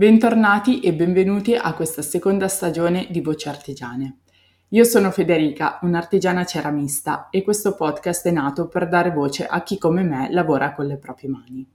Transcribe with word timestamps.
Bentornati 0.00 0.80
e 0.80 0.94
benvenuti 0.94 1.54
a 1.54 1.74
questa 1.74 2.00
seconda 2.00 2.48
stagione 2.48 3.08
di 3.10 3.20
Voci 3.20 3.50
Artigiane. 3.50 4.20
Io 4.68 4.82
sono 4.84 5.10
Federica, 5.10 5.78
un'artigiana 5.82 6.46
ceramista 6.46 7.28
e 7.28 7.42
questo 7.42 7.74
podcast 7.74 8.26
è 8.26 8.30
nato 8.30 8.66
per 8.66 8.88
dare 8.88 9.10
voce 9.10 9.44
a 9.44 9.62
chi 9.62 9.76
come 9.76 10.02
me 10.02 10.32
lavora 10.32 10.72
con 10.72 10.86
le 10.86 10.96
proprie 10.96 11.28
mani. 11.28 11.68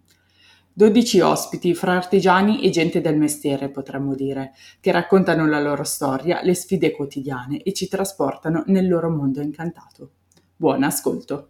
12 0.73 1.19
ospiti 1.19 1.75
fra 1.75 1.93
artigiani 1.93 2.64
e 2.64 2.71
gente 2.71 3.00
del 3.00 3.15
mestiere, 3.15 3.69
potremmo 3.69 4.15
dire, 4.15 4.54
che 4.79 4.92
raccontano 4.92 5.46
la 5.46 5.61
loro 5.61 5.83
storia, 5.83 6.42
le 6.42 6.55
sfide 6.55 6.89
quotidiane 6.89 7.61
e 7.61 7.73
ci 7.73 7.87
trasportano 7.87 8.64
nel 8.65 8.87
loro 8.87 9.11
mondo 9.11 9.39
incantato. 9.39 10.14
Buon 10.55 10.82
ascolto! 10.82 11.50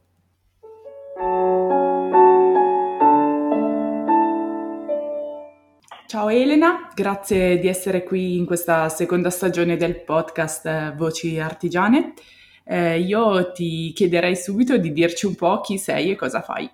Ciao 6.07 6.29
Elena, 6.29 6.91
grazie 6.93 7.57
di 7.57 7.67
essere 7.67 8.03
qui 8.03 8.37
in 8.37 8.45
questa 8.45 8.89
seconda 8.89 9.31
stagione 9.31 9.75
del 9.75 10.03
podcast 10.03 10.63
eh, 10.67 10.93
Voci 10.95 11.39
Artigiane. 11.39 12.13
Eh, 12.63 12.99
io 12.99 13.51
ti 13.53 13.91
chiederei 13.91 14.35
subito 14.35 14.77
di 14.77 14.93
dirci 14.93 15.25
un 15.25 15.33
po' 15.33 15.61
chi 15.61 15.79
sei 15.79 16.11
e 16.11 16.15
cosa 16.15 16.41
fai. 16.41 16.69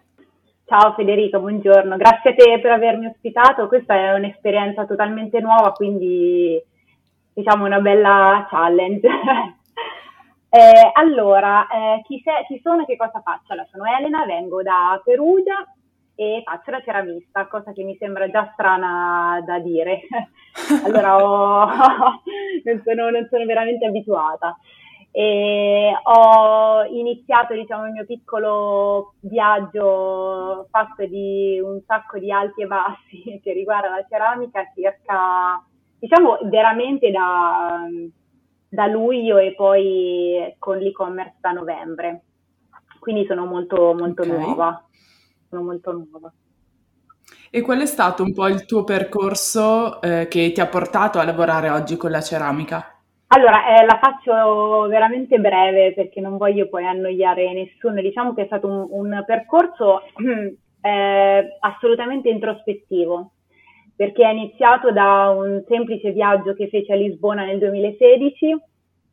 Ciao 0.66 0.94
Federica, 0.95 1.39
buongiorno, 1.39 1.95
grazie 1.95 2.31
a 2.31 2.34
te 2.34 2.59
per 2.59 2.72
avermi 2.72 3.05
ospitato, 3.05 3.70
questa 3.70 3.95
è 3.95 4.13
un'esperienza 4.16 4.86
totalmente 4.86 5.39
nuova, 5.39 5.72
quindi 5.72 6.61
diciamo 7.34 7.66
una 7.66 7.80
bella 7.80 8.45
challenge. 8.50 9.08
eh, 10.50 10.91
allora, 10.91 11.67
eh, 11.67 12.02
chi, 12.03 12.22
se, 12.22 12.31
chi, 12.50 12.59
sono 12.61 12.81
e 12.81 12.86
che 12.86 12.98
cosa 12.98 13.22
faccio? 13.23 13.53
Allora, 13.53 13.67
sono 13.72 13.86
Elena, 13.86 14.25
vengo 14.25 14.61
da 14.61 15.02
Perugia 15.02 15.66
e 16.21 16.43
faccio 16.45 16.70
la 16.70 16.84
ceramista, 16.84 17.48
cosa 17.48 17.71
che 17.71 17.81
mi 17.81 17.98
sembra 17.98 18.30
già 18.30 18.52
strana 18.53 19.41
da 19.44 19.58
dire. 19.58 20.02
allora, 20.86 21.16
ho, 21.17 21.66
non, 22.63 22.81
sono, 22.86 23.09
non 23.09 23.28
sono 23.28 23.44
veramente 23.45 23.88
abituata. 23.88 24.55
E 25.09 25.91
ho 26.03 26.83
iniziato 26.83 27.55
diciamo, 27.55 27.88
il 27.88 27.94
mio 27.94 28.05
piccolo 28.05 29.16
viaggio 29.22 30.67
fatto 30.69 31.05
di 31.08 31.59
un 31.59 31.81
sacco 31.88 32.19
di 32.19 32.31
alti 32.31 32.61
e 32.61 32.67
bassi 32.67 33.39
che 33.44 33.52
riguarda 33.53 33.89
la 33.89 34.06
ceramica 34.08 34.63
circa 34.75 35.61
diciamo 35.97 36.38
veramente 36.44 37.11
da, 37.11 37.83
da 38.69 38.85
luglio 38.85 39.38
e 39.38 39.53
poi 39.53 40.56
con 40.59 40.78
l'e-commerce 40.78 41.38
da 41.41 41.52
novembre 41.52 42.22
quindi 43.00 43.25
sono 43.25 43.45
molto 43.45 43.94
molto 43.94 44.22
okay. 44.22 44.39
nuova 44.39 44.85
sono 45.52 45.63
molto 45.63 45.91
nuova 45.91 46.31
e 47.53 47.61
qual 47.61 47.81
è 47.81 47.85
stato 47.85 48.23
un 48.23 48.33
po' 48.33 48.47
il 48.47 48.66
tuo 48.66 48.85
percorso 48.85 50.02
eh, 50.02 50.27
che 50.30 50.53
ti 50.53 50.61
ha 50.61 50.67
portato 50.67 51.19
a 51.19 51.25
lavorare 51.25 51.69
oggi 51.69 51.97
con 51.97 52.09
la 52.09 52.21
ceramica? 52.21 52.95
Allora, 53.27 53.75
eh, 53.75 53.85
la 53.85 53.99
faccio 54.02 54.88
veramente 54.88 55.38
breve 55.38 55.94
perché 55.94 56.22
non 56.22 56.38
voglio 56.38 56.69
poi 56.69 56.85
annoiare 56.85 57.52
nessuno. 57.52 57.99
Diciamo 57.99 58.33
che 58.33 58.44
è 58.44 58.45
stato 58.45 58.67
un, 58.67 58.88
un 58.89 59.23
percorso 59.25 60.03
eh, 60.81 61.57
assolutamente 61.59 62.29
introspettivo 62.29 63.31
perché 63.97 64.23
è 64.23 64.31
iniziato 64.31 64.91
da 64.91 65.29
un 65.29 65.63
semplice 65.67 66.11
viaggio 66.11 66.53
che 66.53 66.69
feci 66.69 66.91
a 66.91 66.95
Lisbona 66.95 67.44
nel 67.44 67.59
2016 67.59 68.55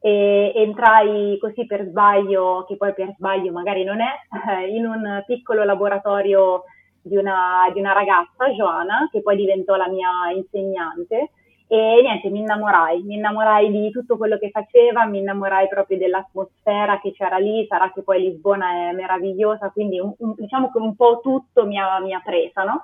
e 0.00 0.52
entrai 0.54 1.36
così 1.40 1.66
per 1.66 1.86
sbaglio, 1.86 2.64
che 2.68 2.76
poi 2.76 2.92
per 2.94 3.14
sbaglio 3.16 3.52
magari 3.52 3.84
non 3.84 4.00
è, 4.00 4.12
in 4.68 4.86
un 4.86 5.22
piccolo 5.26 5.64
laboratorio 5.64 6.64
di 7.02 7.16
una, 7.16 7.70
di 7.72 7.80
una 7.80 7.92
ragazza, 7.92 8.48
Joana, 8.50 9.08
che 9.10 9.22
poi 9.22 9.36
diventò 9.36 9.76
la 9.76 9.88
mia 9.88 10.30
insegnante 10.34 11.30
e 11.70 12.00
niente, 12.00 12.30
mi 12.30 12.38
innamorai, 12.38 13.02
mi 13.02 13.16
innamorai 13.16 13.70
di 13.70 13.90
tutto 13.90 14.16
quello 14.16 14.38
che 14.38 14.48
faceva, 14.48 15.04
mi 15.04 15.18
innamorai 15.18 15.68
proprio 15.68 15.98
dell'atmosfera 15.98 16.98
che 16.98 17.12
c'era 17.12 17.36
lì, 17.36 17.66
sarà 17.68 17.92
che 17.92 18.00
poi 18.00 18.20
Lisbona 18.20 18.88
è 18.88 18.92
meravigliosa, 18.92 19.68
quindi 19.70 20.00
un, 20.00 20.14
un, 20.16 20.32
diciamo 20.34 20.70
che 20.70 20.78
un 20.78 20.96
po' 20.96 21.20
tutto 21.22 21.66
mi 21.66 21.78
ha, 21.78 22.00
mi 22.00 22.14
ha 22.14 22.22
presa, 22.24 22.64
no? 22.64 22.80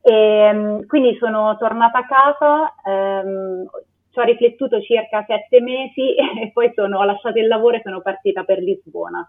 E, 0.00 0.12
ehm, 0.12 0.86
quindi 0.86 1.16
sono 1.20 1.56
tornata 1.58 1.98
a 1.98 2.06
casa, 2.06 2.74
ehm, 2.84 3.68
ci 4.18 4.20
ho 4.20 4.24
riflettuto 4.24 4.80
circa 4.80 5.24
sette 5.26 5.60
mesi 5.60 6.14
e 6.42 6.50
poi 6.52 6.72
sono, 6.74 6.98
ho 6.98 7.04
lasciato 7.04 7.38
il 7.38 7.46
lavoro 7.46 7.76
e 7.76 7.82
sono 7.82 8.00
partita 8.00 8.42
per 8.42 8.58
Lisbona. 8.58 9.26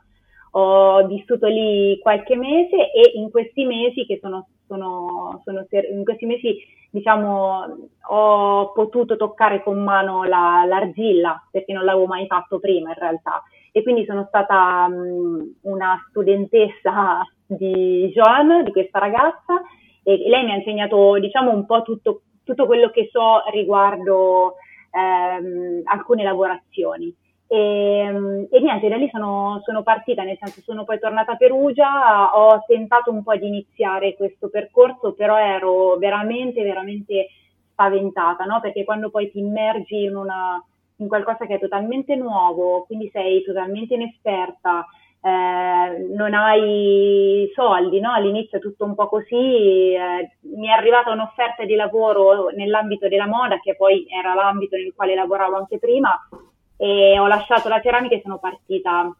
Ho 0.54 1.06
vissuto 1.06 1.46
lì 1.46 2.00
qualche 2.00 2.36
mese 2.36 2.92
e 2.92 3.12
in 3.14 3.30
questi 3.30 3.66
mesi 3.66 4.06
che 4.08 4.18
sono, 4.20 4.48
sono, 4.66 5.42
sono 5.46 5.66
in 5.92 6.04
questi 6.04 6.26
mesi 6.26 6.58
diciamo, 6.90 7.90
ho 8.08 8.72
potuto 8.72 9.16
toccare 9.16 9.62
con 9.62 9.84
mano 9.84 10.24
la, 10.24 10.66
l'argilla, 10.68 11.40
perché 11.52 11.72
non 11.72 11.86
l'avevo 11.86 12.08
mai 12.08 12.26
fatto 12.26 12.60
prima 12.60 12.90
in 12.90 12.96
realtà. 12.98 13.44
E 13.72 13.84
quindi 13.84 14.06
sono 14.06 14.26
stata 14.28 14.88
um, 14.90 15.54
una 15.62 16.04
studentessa 16.10 17.22
di 17.46 18.12
Joan, 18.12 18.64
di 18.64 18.72
questa 18.72 18.98
ragazza, 18.98 19.62
e 20.02 20.18
lei 20.28 20.44
mi 20.46 20.52
ha 20.52 20.56
insegnato, 20.56 21.20
diciamo, 21.20 21.52
un 21.52 21.68
po' 21.68 21.84
tutto, 21.84 22.22
tutto 22.44 22.66
quello 22.66 22.90
che 22.90 23.10
so 23.12 23.44
riguardo 23.52 24.56
ehm, 24.92 25.82
alcune 25.86 26.24
lavorazioni. 26.24 27.14
E, 27.48 27.58
ehm, 27.58 28.48
e, 28.52 28.60
niente, 28.60 28.88
da 28.90 28.96
lì 28.96 29.10
sono, 29.10 29.60
sono, 29.64 29.82
partita, 29.82 30.24
nel 30.24 30.38
senso 30.40 30.62
sono 30.62 30.84
poi 30.84 31.00
tornata 31.00 31.32
a 31.32 31.36
Perugia, 31.36 32.36
ho 32.38 32.64
tentato 32.68 33.12
un 33.12 33.24
po' 33.24 33.36
di 33.36 33.48
iniziare 33.48 34.16
questo 34.16 34.50
percorso, 34.50 35.14
però 35.14 35.38
ero 35.38 35.98
veramente, 35.98 36.62
veramente 36.62 37.30
spaventata, 37.72 38.46
no? 38.46 38.60
Perché 38.60 38.84
quando 38.84 39.10
poi 39.10 39.32
ti 39.32 39.40
immergi 39.40 40.04
in, 40.04 40.16
una, 40.16 40.64
in 40.98 41.08
qualcosa 41.08 41.46
che 41.48 41.56
è 41.56 41.60
totalmente 41.60 42.16
nuovo, 42.16 42.84
quindi 42.84 43.10
sei 43.12 43.44
totalmente 43.44 43.96
inesperta, 43.96 44.86
eh, 45.22 46.08
non 46.16 46.34
hai 46.34 47.52
soldi, 47.54 48.00
no? 48.00 48.12
All'inizio 48.12 48.58
è 48.58 48.62
tutto 48.62 48.86
un 48.86 48.96
po' 48.96 49.08
così, 49.08 49.94
eh, 49.94 50.38
mi 50.56 50.68
è 50.68 50.72
arrivata 50.72 51.12
un'offerta 51.12 51.66
di 51.66 51.76
lavoro 51.76 52.50
nell'ambito 52.50 53.08
della 53.08 53.28
moda, 53.28 53.60
che 53.60 53.76
poi 53.76 54.06
era 54.10 54.34
l'ambito 54.34 54.76
nel 54.78 54.94
quale 54.96 55.16
lavoravo 55.16 55.58
anche 55.58 55.80
prima, 55.80 56.18
e 56.78 57.20
ho 57.20 57.28
lasciato 57.28 57.68
la 57.68 57.82
ceramica 57.82 58.16
e 58.16 58.22
sono 58.22 58.40
partita 58.40 59.14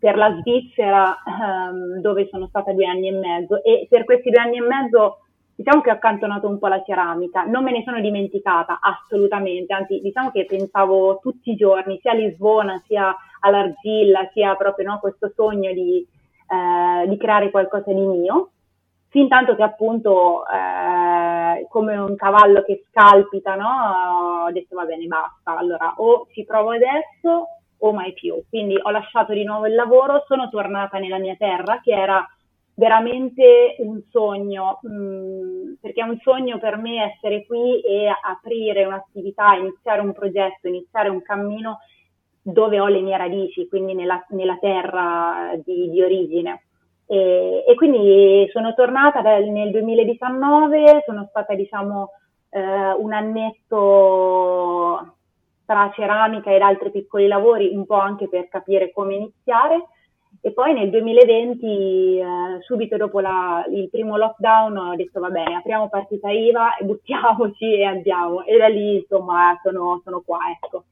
per 0.00 0.16
la 0.16 0.34
Svizzera 0.40 1.16
ehm, 1.22 2.00
dove 2.00 2.26
sono 2.30 2.48
stata 2.48 2.72
due 2.72 2.86
anni 2.86 3.08
e 3.08 3.12
mezzo 3.12 3.62
e 3.62 3.86
per 3.88 4.04
questi 4.04 4.30
due 4.30 4.40
anni 4.40 4.56
e 4.56 4.62
mezzo 4.62 5.18
diciamo 5.60 5.82
che 5.82 5.90
ho 5.90 5.94
accantonato 5.94 6.48
un 6.48 6.58
po' 6.58 6.68
la 6.68 6.82
ceramica, 6.82 7.44
non 7.44 7.62
me 7.62 7.70
ne 7.70 7.82
sono 7.84 8.00
dimenticata 8.00 8.78
assolutamente, 8.80 9.74
anzi 9.74 10.00
diciamo 10.00 10.30
che 10.30 10.46
pensavo 10.46 11.18
tutti 11.20 11.50
i 11.50 11.56
giorni 11.56 11.98
sia 12.00 12.12
a 12.12 12.14
Lisbona 12.14 12.82
sia 12.86 13.14
all'argilla 13.40 14.30
sia 14.32 14.54
proprio 14.54 14.88
no, 14.88 14.98
questo 15.00 15.30
sogno 15.34 15.70
di, 15.72 15.98
eh, 16.00 17.06
di 17.06 17.16
creare 17.18 17.50
qualcosa 17.50 17.92
di 17.92 18.00
mio 18.00 18.52
fin 19.10 19.28
tanto 19.28 19.54
che 19.54 19.62
appunto 19.62 20.44
eh, 20.46 21.66
come 21.68 21.96
un 21.98 22.16
cavallo 22.16 22.62
che 22.62 22.84
scalpita, 22.88 23.54
no? 23.54 24.44
ho 24.46 24.52
detto 24.52 24.76
va 24.76 24.84
bene, 24.84 25.04
basta, 25.04 25.58
allora 25.58 25.92
o 25.96 26.26
ci 26.32 26.42
provo 26.44 26.70
adesso 26.70 27.48
o 27.76 27.92
mai 27.92 28.14
più. 28.14 28.42
Quindi 28.48 28.78
ho 28.80 28.90
lasciato 28.90 29.34
di 29.34 29.44
nuovo 29.44 29.66
il 29.66 29.74
lavoro, 29.74 30.24
sono 30.26 30.48
tornata 30.48 30.98
nella 30.98 31.18
mia 31.18 31.34
terra 31.36 31.80
che 31.82 31.92
era 31.92 32.26
veramente 32.80 33.76
un 33.80 34.00
sogno, 34.10 34.80
mm, 34.88 35.74
perché 35.82 36.00
è 36.00 36.04
un 36.04 36.18
sogno 36.22 36.58
per 36.58 36.78
me 36.78 37.12
essere 37.12 37.44
qui 37.44 37.78
e 37.82 38.08
aprire 38.08 38.86
un'attività, 38.86 39.52
iniziare 39.52 40.00
un 40.00 40.14
progetto, 40.14 40.66
iniziare 40.66 41.10
un 41.10 41.20
cammino 41.20 41.80
dove 42.40 42.80
ho 42.80 42.86
le 42.86 43.02
mie 43.02 43.18
radici, 43.18 43.68
quindi 43.68 43.92
nella, 43.92 44.24
nella 44.30 44.56
terra 44.58 45.52
di, 45.62 45.90
di 45.90 46.02
origine. 46.02 46.62
E, 47.04 47.66
e 47.68 47.74
quindi 47.74 48.48
sono 48.50 48.72
tornata 48.72 49.20
nel 49.20 49.70
2019, 49.72 51.02
sono 51.04 51.26
stata 51.28 51.54
diciamo 51.54 52.12
eh, 52.48 52.92
un 52.92 53.12
annetto 53.12 55.16
tra 55.66 55.92
ceramica 55.94 56.50
ed 56.50 56.62
altri 56.62 56.90
piccoli 56.90 57.26
lavori, 57.26 57.74
un 57.74 57.84
po' 57.84 57.98
anche 57.98 58.26
per 58.26 58.48
capire 58.48 58.90
come 58.90 59.16
iniziare. 59.16 59.84
E 60.42 60.52
poi 60.52 60.72
nel 60.72 60.88
2020, 60.88 61.66
eh, 61.66 62.24
subito 62.60 62.96
dopo 62.96 63.20
la, 63.20 63.62
il 63.70 63.90
primo 63.90 64.16
lockdown, 64.16 64.76
ho 64.76 64.96
detto 64.96 65.20
va 65.20 65.28
bene, 65.28 65.56
apriamo 65.56 65.90
partita 65.90 66.30
IVA 66.30 66.76
e 66.76 66.84
buttiamoci 66.84 67.74
e 67.74 67.84
andiamo. 67.84 68.44
E 68.44 68.56
da 68.56 68.68
lì 68.68 68.96
insomma 68.96 69.58
sono, 69.62 70.00
sono 70.02 70.22
qua, 70.24 70.38
ecco. 70.50 70.84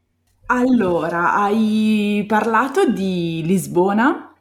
Allora, 0.46 1.34
hai 1.34 2.24
parlato 2.26 2.90
di 2.90 3.42
Lisbona 3.44 4.34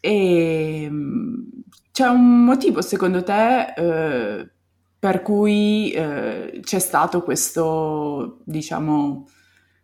e 0.00 0.82
ehm, 0.84 1.50
c'è 1.92 2.06
un 2.08 2.44
motivo 2.44 2.82
secondo 2.82 3.22
te 3.22 3.72
eh, 3.76 4.50
per 4.98 5.22
cui 5.22 5.90
eh, 5.90 6.60
c'è 6.62 6.78
stato 6.78 7.22
questo, 7.22 8.38
diciamo, 8.44 9.26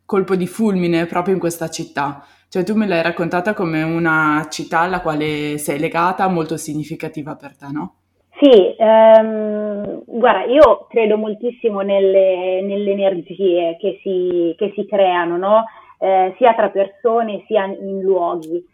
colpo 0.04 0.36
di 0.36 0.46
fulmine 0.46 1.06
proprio 1.06 1.34
in 1.34 1.40
questa 1.40 1.68
città? 1.68 2.24
Cioè 2.48 2.64
tu 2.64 2.74
me 2.74 2.86
l'hai 2.86 3.02
raccontata 3.02 3.52
come 3.52 3.82
una 3.82 4.46
città 4.50 4.80
alla 4.80 5.00
quale 5.00 5.58
sei 5.58 5.78
legata, 5.78 6.28
molto 6.28 6.56
significativa 6.56 7.36
per 7.36 7.56
te, 7.56 7.66
no? 7.70 7.94
Sì, 8.40 8.74
ehm, 8.78 10.02
guarda, 10.06 10.44
io 10.44 10.86
credo 10.88 11.16
moltissimo 11.16 11.80
nelle, 11.80 12.62
nelle 12.62 12.92
energie 12.92 13.76
che 13.78 13.98
si, 14.02 14.54
che 14.56 14.72
si 14.74 14.86
creano, 14.86 15.36
no? 15.36 15.64
eh, 15.98 16.34
sia 16.38 16.54
tra 16.54 16.70
persone 16.70 17.44
sia 17.46 17.64
in 17.66 18.00
luoghi. 18.00 18.64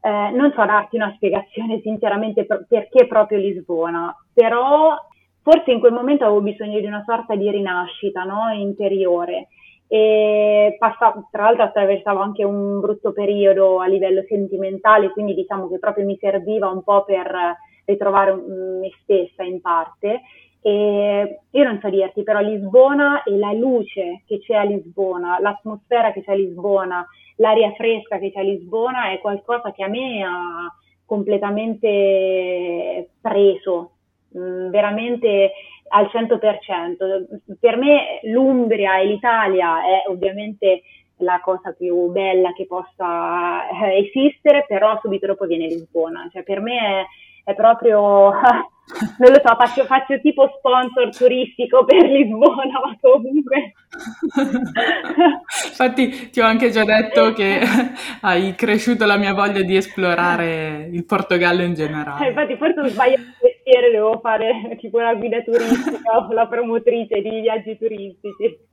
Eh, 0.00 0.30
non 0.32 0.52
so 0.54 0.64
darti 0.64 0.96
una 0.96 1.12
spiegazione 1.16 1.80
sinceramente 1.80 2.44
per, 2.44 2.66
perché 2.68 3.06
proprio 3.06 3.38
Lisbona, 3.38 4.14
però 4.32 4.94
forse 5.42 5.72
in 5.72 5.80
quel 5.80 5.92
momento 5.92 6.24
avevo 6.24 6.42
bisogno 6.42 6.78
di 6.78 6.86
una 6.86 7.02
sorta 7.06 7.34
di 7.34 7.50
rinascita 7.50 8.22
no? 8.24 8.50
interiore 8.52 9.48
e 9.94 10.74
passavo, 10.76 11.28
tra 11.30 11.44
l'altro 11.44 11.62
attraversavo 11.62 12.18
anche 12.18 12.42
un 12.42 12.80
brutto 12.80 13.12
periodo 13.12 13.78
a 13.78 13.86
livello 13.86 14.24
sentimentale, 14.26 15.10
quindi 15.10 15.34
diciamo 15.34 15.68
che 15.68 15.78
proprio 15.78 16.04
mi 16.04 16.18
serviva 16.20 16.68
un 16.68 16.82
po' 16.82 17.04
per 17.04 17.32
ritrovare 17.84 18.34
me 18.34 18.90
stessa 19.02 19.44
in 19.44 19.60
parte. 19.60 20.22
E 20.60 21.42
io 21.48 21.62
non 21.62 21.78
so 21.80 21.88
dirti, 21.90 22.24
però 22.24 22.40
Lisbona 22.40 23.22
e 23.22 23.36
la 23.36 23.52
luce 23.52 24.24
che 24.26 24.40
c'è 24.40 24.56
a 24.56 24.64
Lisbona, 24.64 25.38
l'atmosfera 25.38 26.10
che 26.10 26.24
c'è 26.24 26.32
a 26.32 26.36
Lisbona, 26.36 27.06
l'aria 27.36 27.70
fresca 27.74 28.18
che 28.18 28.32
c'è 28.32 28.40
a 28.40 28.42
Lisbona 28.42 29.12
è 29.12 29.20
qualcosa 29.20 29.70
che 29.70 29.84
a 29.84 29.88
me 29.88 30.24
ha 30.24 30.74
completamente 31.06 33.10
preso, 33.20 33.93
veramente 34.34 35.52
al 35.88 36.10
100%. 36.12 37.56
Per 37.58 37.76
me 37.76 38.20
l'Umbria 38.24 38.98
e 38.98 39.06
l'Italia 39.06 39.84
è 39.84 40.08
ovviamente 40.08 40.82
la 41.18 41.40
cosa 41.40 41.72
più 41.72 42.10
bella 42.10 42.52
che 42.52 42.66
possa 42.66 43.68
eh, 43.68 44.06
esistere, 44.06 44.64
però 44.66 44.98
subito 45.00 45.26
dopo 45.26 45.46
viene 45.46 45.66
Lisbona. 45.66 46.28
Cioè, 46.32 46.42
per 46.42 46.60
me 46.60 46.78
è, 47.44 47.50
è 47.50 47.54
proprio, 47.54 48.32
non 49.18 49.32
lo 49.32 49.40
so, 49.42 49.54
faccio, 49.56 49.84
faccio, 49.84 50.20
tipo 50.20 50.46
sponsor 50.58 51.16
turistico 51.16 51.84
per 51.84 52.04
Lisbona, 52.04 52.80
ma 52.84 52.96
comunque... 53.00 53.72
Infatti 55.68 56.30
ti 56.30 56.40
ho 56.40 56.44
anche 56.44 56.70
già 56.70 56.84
detto 56.84 57.32
che 57.32 57.60
hai 58.20 58.54
cresciuto 58.54 59.06
la 59.06 59.16
mia 59.16 59.32
voglia 59.32 59.62
di 59.62 59.76
esplorare 59.76 60.88
il 60.92 61.04
Portogallo 61.06 61.62
in 61.62 61.74
generale. 61.74 62.26
Eh, 62.26 62.28
infatti 62.28 62.56
forse 62.56 62.80
ho 62.80 62.88
sbagliato 62.88 63.22
il 63.22 63.34
mestiere, 63.42 63.90
devo 63.90 64.18
fare 64.20 64.76
tipo 64.78 64.98
una 64.98 65.14
guida 65.14 65.40
turistica 65.40 66.18
o 66.18 66.32
la 66.32 66.46
promotrice 66.46 67.22
di 67.22 67.40
viaggi 67.40 67.78
turistici. 67.78 68.72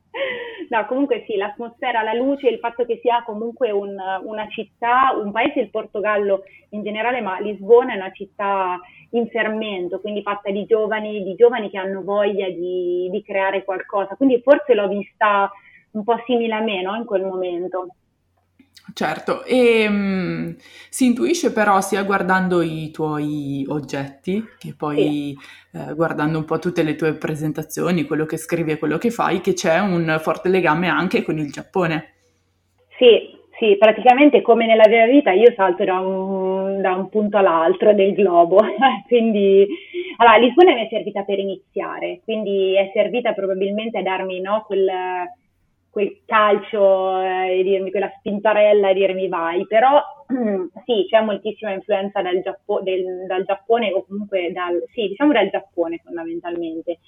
No, 0.69 0.85
comunque 0.85 1.23
sì, 1.25 1.35
l'atmosfera, 1.35 2.01
la 2.01 2.13
luce, 2.13 2.47
il 2.47 2.59
fatto 2.59 2.85
che 2.85 2.99
sia 3.01 3.23
comunque 3.23 3.71
un, 3.71 3.95
una 4.23 4.47
città, 4.49 5.13
un 5.21 5.31
paese, 5.31 5.59
il 5.59 5.69
Portogallo 5.69 6.43
in 6.69 6.83
generale, 6.83 7.21
ma 7.21 7.39
Lisbona 7.39 7.93
è 7.93 7.97
una 7.97 8.11
città 8.11 8.79
in 9.11 9.27
fermento, 9.27 9.99
quindi 9.99 10.21
fatta 10.21 10.49
di 10.49 10.65
giovani, 10.65 11.23
di 11.23 11.35
giovani 11.35 11.69
che 11.69 11.77
hanno 11.77 12.03
voglia 12.03 12.47
di, 12.49 13.09
di 13.11 13.21
creare 13.23 13.63
qualcosa. 13.63 14.15
Quindi 14.15 14.41
forse 14.41 14.73
l'ho 14.73 14.87
vista 14.87 15.51
un 15.91 16.03
po' 16.03 16.21
simile 16.25 16.53
a 16.53 16.61
me 16.61 16.81
no? 16.81 16.95
in 16.95 17.05
quel 17.05 17.23
momento. 17.23 17.95
Certo, 18.93 19.43
e 19.45 19.87
um, 19.87 20.55
si 20.89 21.05
intuisce 21.05 21.53
però 21.53 21.79
sia 21.81 22.03
guardando 22.03 22.61
i 22.61 22.91
tuoi 22.91 23.63
oggetti 23.69 24.43
che 24.57 24.73
poi 24.75 25.37
sì. 25.71 25.77
eh, 25.77 25.93
guardando 25.93 26.39
un 26.39 26.45
po' 26.45 26.59
tutte 26.59 26.83
le 26.83 26.95
tue 26.95 27.13
presentazioni, 27.13 28.05
quello 28.05 28.25
che 28.25 28.37
scrivi 28.37 28.71
e 28.71 28.77
quello 28.77 28.97
che 28.97 29.11
fai, 29.11 29.39
che 29.39 29.53
c'è 29.53 29.79
un 29.79 30.17
forte 30.19 30.49
legame 30.49 30.89
anche 30.89 31.23
con 31.23 31.37
il 31.37 31.51
Giappone. 31.51 32.13
Sì, 32.97 33.39
sì, 33.57 33.77
praticamente 33.77 34.41
come 34.41 34.65
nella 34.65 34.87
vera 34.87 35.05
vita 35.05 35.31
io 35.31 35.53
salto 35.55 35.83
da 35.83 35.99
un, 35.99 36.81
da 36.81 36.95
un 36.95 37.07
punto 37.09 37.37
all'altro 37.37 37.93
del 37.93 38.13
globo, 38.13 38.59
quindi 39.07 39.67
allora 40.17 40.37
Lisbona 40.37 40.73
mi 40.73 40.85
è 40.85 40.87
servita 40.89 41.21
per 41.21 41.39
iniziare, 41.39 42.21
quindi 42.23 42.75
è 42.75 42.89
servita 42.93 43.33
probabilmente 43.33 43.99
a 43.99 44.01
darmi 44.01 44.41
no, 44.41 44.63
quel 44.65 44.89
quel 45.91 46.21
calcio 46.25 47.19
eh, 47.21 47.59
e 47.59 47.63
dirmi 47.63 47.91
quella 47.91 48.11
spintarella 48.17 48.89
e 48.89 48.93
dirmi 48.93 49.27
vai, 49.27 49.67
però 49.67 50.01
sì, 50.85 51.05
c'è 51.09 51.21
moltissima 51.21 51.71
influenza 51.71 52.21
dal, 52.21 52.41
Giappo- 52.41 52.81
del, 52.81 53.25
dal 53.27 53.43
Giappone 53.43 53.91
o 53.91 54.05
comunque 54.05 54.51
dal, 54.53 54.81
sì, 54.93 55.09
diciamo 55.09 55.33
dal 55.33 55.49
Giappone 55.49 55.99
fondamentalmente, 56.03 56.99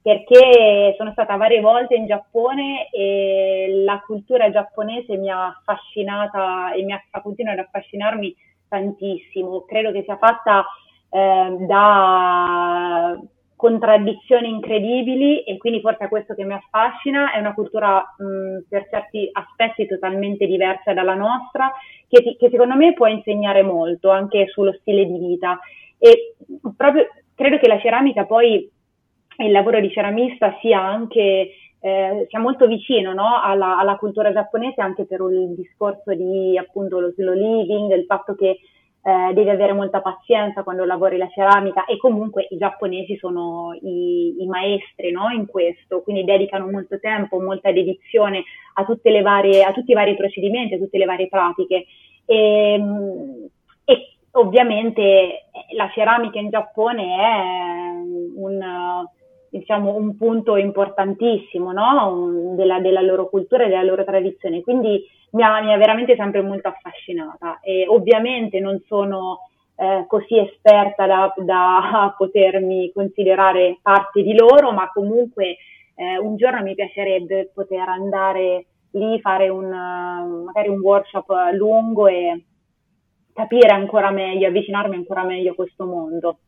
perché 0.00 0.94
sono 0.96 1.10
stata 1.10 1.34
varie 1.34 1.60
volte 1.60 1.96
in 1.96 2.06
Giappone 2.06 2.88
e 2.90 3.82
la 3.84 4.00
cultura 4.06 4.50
giapponese 4.50 5.16
mi 5.16 5.28
ha 5.28 5.48
affascinata 5.48 6.72
e 6.72 6.84
mi 6.84 6.92
ha, 6.92 7.02
continua 7.20 7.52
ad 7.52 7.58
affascinarmi 7.58 8.34
tantissimo, 8.68 9.64
credo 9.64 9.90
che 9.90 10.04
sia 10.04 10.16
fatta 10.16 10.64
eh, 11.10 11.56
da 11.66 13.18
contraddizioni 13.58 14.48
incredibili 14.48 15.42
e 15.42 15.56
quindi 15.56 15.80
forse 15.80 16.04
è 16.04 16.08
questo 16.08 16.32
che 16.36 16.44
mi 16.44 16.52
affascina, 16.52 17.32
è 17.32 17.40
una 17.40 17.54
cultura 17.54 17.96
mh, 18.16 18.68
per 18.68 18.86
certi 18.88 19.28
aspetti 19.32 19.84
totalmente 19.88 20.46
diversa 20.46 20.92
dalla 20.92 21.14
nostra, 21.14 21.72
che, 22.06 22.22
ti, 22.22 22.36
che, 22.36 22.50
secondo 22.50 22.76
me 22.76 22.92
può 22.92 23.08
insegnare 23.08 23.62
molto 23.62 24.10
anche 24.10 24.46
sullo 24.46 24.72
stile 24.80 25.06
di 25.06 25.18
vita 25.18 25.58
e 25.98 26.36
proprio 26.76 27.08
credo 27.34 27.58
che 27.58 27.66
la 27.66 27.80
ceramica 27.80 28.26
poi, 28.26 28.70
il 29.38 29.50
lavoro 29.50 29.80
di 29.80 29.90
ceramista 29.90 30.56
sia 30.60 30.80
anche 30.80 31.50
eh, 31.80 32.26
sia 32.28 32.38
molto 32.38 32.68
vicino 32.68 33.12
no? 33.12 33.40
alla, 33.42 33.76
alla, 33.76 33.96
cultura 33.96 34.32
giapponese 34.32 34.80
anche 34.80 35.04
per 35.04 35.20
il 35.20 35.54
discorso 35.56 36.14
di 36.14 36.56
appunto 36.56 37.00
lo 37.00 37.10
slow 37.10 37.34
living, 37.34 37.92
il 37.92 38.04
fatto 38.04 38.36
che 38.36 38.60
eh, 39.02 39.32
devi 39.32 39.48
avere 39.48 39.72
molta 39.72 40.00
pazienza 40.00 40.62
quando 40.62 40.84
lavori 40.84 41.16
la 41.16 41.28
ceramica 41.28 41.84
e 41.84 41.96
comunque 41.96 42.46
i 42.50 42.58
giapponesi 42.58 43.16
sono 43.16 43.76
i, 43.80 44.42
i 44.42 44.46
maestri 44.46 45.10
no? 45.10 45.30
in 45.30 45.46
questo, 45.46 46.02
quindi 46.02 46.24
dedicano 46.24 46.68
molto 46.68 46.98
tempo, 46.98 47.40
molta 47.40 47.72
dedizione 47.72 48.42
a, 48.74 48.86
varie, 49.22 49.64
a, 49.64 49.72
tutti 49.72 49.92
i 49.92 49.94
vari 49.94 50.16
procedimenti, 50.16 50.74
a 50.74 50.78
tutte 50.78 50.98
le 50.98 51.04
varie 51.04 51.28
pratiche. 51.28 51.86
E, 52.24 52.72
ehm, 52.74 53.48
e 53.84 54.16
ovviamente 54.32 55.44
la 55.74 55.90
ceramica 55.94 56.38
in 56.38 56.50
Giappone 56.50 57.02
è 57.04 57.90
un, 58.36 58.62
diciamo, 59.50 59.94
un 59.94 60.16
punto 60.16 60.56
importantissimo 60.56 61.72
no? 61.72 62.54
della, 62.54 62.80
della 62.80 63.00
loro 63.00 63.28
cultura 63.28 63.64
e 63.64 63.68
della 63.68 63.82
loro 63.82 64.04
tradizione. 64.04 64.60
Quindi 64.62 65.04
mi 65.30 65.42
ha, 65.42 65.60
mi 65.60 65.72
ha 65.72 65.76
veramente 65.76 66.16
sempre 66.16 66.42
molto 66.42 66.68
affascinata 66.68 67.60
e 67.60 67.86
ovviamente 67.88 68.60
non 68.60 68.82
sono 68.86 69.40
eh, 69.76 70.04
così 70.06 70.38
esperta 70.38 71.06
da, 71.06 71.32
da, 71.36 72.14
potermi 72.18 72.90
considerare 72.92 73.78
parte 73.82 74.22
di 74.22 74.34
loro, 74.34 74.72
ma 74.72 74.90
comunque 74.92 75.56
eh, 75.94 76.18
un 76.18 76.36
giorno 76.36 76.62
mi 76.62 76.74
piacerebbe 76.74 77.50
poter 77.52 77.88
andare 77.88 78.66
lì, 78.92 79.20
fare 79.20 79.48
un, 79.48 79.68
magari 80.44 80.68
un 80.68 80.80
workshop 80.80 81.50
lungo 81.52 82.06
e 82.06 82.44
capire 83.32 83.72
ancora 83.72 84.10
meglio, 84.10 84.48
avvicinarmi 84.48 84.96
ancora 84.96 85.22
meglio 85.22 85.52
a 85.52 85.54
questo 85.54 85.84
mondo. 85.84 86.38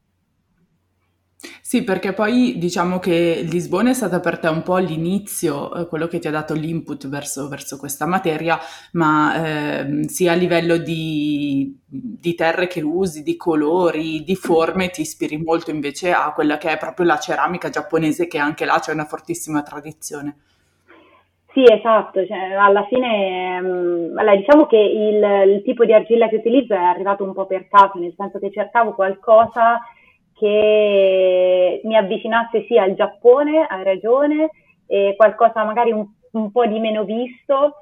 Sì, 1.70 1.84
perché 1.84 2.12
poi 2.12 2.58
diciamo 2.58 2.98
che 2.98 3.42
Lisbona 3.48 3.90
è 3.90 3.92
stata 3.92 4.18
per 4.18 4.40
te 4.40 4.48
un 4.48 4.64
po' 4.64 4.78
l'inizio, 4.78 5.72
eh, 5.72 5.86
quello 5.86 6.08
che 6.08 6.18
ti 6.18 6.26
ha 6.26 6.32
dato 6.32 6.52
l'input 6.52 7.06
verso, 7.06 7.46
verso 7.46 7.78
questa 7.78 8.06
materia, 8.06 8.58
ma 8.94 9.36
eh, 9.36 10.08
sia 10.08 10.32
a 10.32 10.34
livello 10.34 10.78
di, 10.78 11.72
di, 11.86 12.34
terre 12.34 12.66
che 12.66 12.80
usi, 12.80 13.22
di 13.22 13.36
colori, 13.36 14.24
di 14.24 14.34
forme, 14.34 14.90
ti 14.90 15.02
ispiri 15.02 15.38
molto 15.38 15.70
invece 15.70 16.10
a 16.10 16.32
quella 16.32 16.58
che 16.58 16.72
è 16.72 16.76
proprio 16.76 17.06
la 17.06 17.18
ceramica 17.18 17.70
giapponese, 17.70 18.26
che 18.26 18.38
anche 18.38 18.64
là 18.64 18.80
c'è 18.80 18.92
una 18.92 19.04
fortissima 19.04 19.62
tradizione. 19.62 20.38
Sì, 21.52 21.62
esatto, 21.70 22.26
cioè, 22.26 22.52
alla 22.54 22.84
fine 22.88 23.60
mh, 23.60 24.18
allora, 24.18 24.34
diciamo 24.34 24.66
che 24.66 24.76
il, 24.76 25.52
il 25.54 25.62
tipo 25.62 25.84
di 25.84 25.92
argilla 25.92 26.28
che 26.28 26.34
utilizzo 26.34 26.74
è 26.74 26.78
arrivato 26.78 27.22
un 27.22 27.32
po' 27.32 27.46
per 27.46 27.68
caso, 27.68 28.00
nel 28.00 28.14
senso 28.16 28.40
che 28.40 28.50
cercavo 28.50 28.92
qualcosa 28.92 29.80
che 30.40 31.82
mi 31.84 31.96
avvicinasse 31.96 32.64
sia 32.66 32.82
al 32.82 32.94
Giappone, 32.94 33.66
hai 33.68 33.84
ragione, 33.84 34.50
qualcosa 35.16 35.62
magari 35.64 35.92
un, 35.92 36.04
un 36.32 36.50
po' 36.50 36.66
di 36.66 36.80
meno 36.80 37.04
visto, 37.04 37.76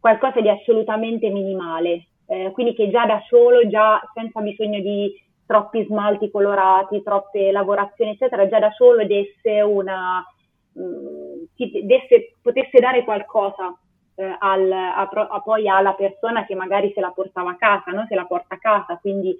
qualcosa 0.00 0.40
di 0.40 0.48
assolutamente 0.48 1.28
minimale, 1.28 2.06
eh, 2.26 2.50
quindi 2.52 2.74
che 2.74 2.90
già 2.90 3.04
da 3.04 3.22
solo, 3.28 3.68
già 3.68 4.00
senza 4.14 4.40
bisogno 4.40 4.80
di 4.80 5.12
troppi 5.46 5.84
smalti 5.84 6.30
colorati, 6.30 7.02
troppe 7.02 7.52
lavorazioni, 7.52 8.12
eccetera, 8.12 8.48
già 8.48 8.58
da 8.58 8.70
solo 8.70 9.04
desse 9.04 9.60
una, 9.60 10.24
mh, 10.72 10.82
mm, 10.82 11.84
desse, 11.84 12.36
potesse 12.40 12.80
dare 12.80 13.04
qualcosa 13.04 13.78
eh, 14.14 14.36
al, 14.38 14.72
a, 14.72 15.08
a, 15.08 15.40
poi 15.40 15.68
alla 15.68 15.92
persona 15.92 16.46
che 16.46 16.54
magari 16.54 16.90
se 16.94 17.00
la 17.00 17.10
portava 17.10 17.50
a 17.50 17.56
casa, 17.56 17.90
no? 17.90 18.06
se 18.08 18.14
la 18.14 18.24
porta 18.24 18.54
a 18.54 18.58
casa, 18.58 18.98
quindi 19.00 19.36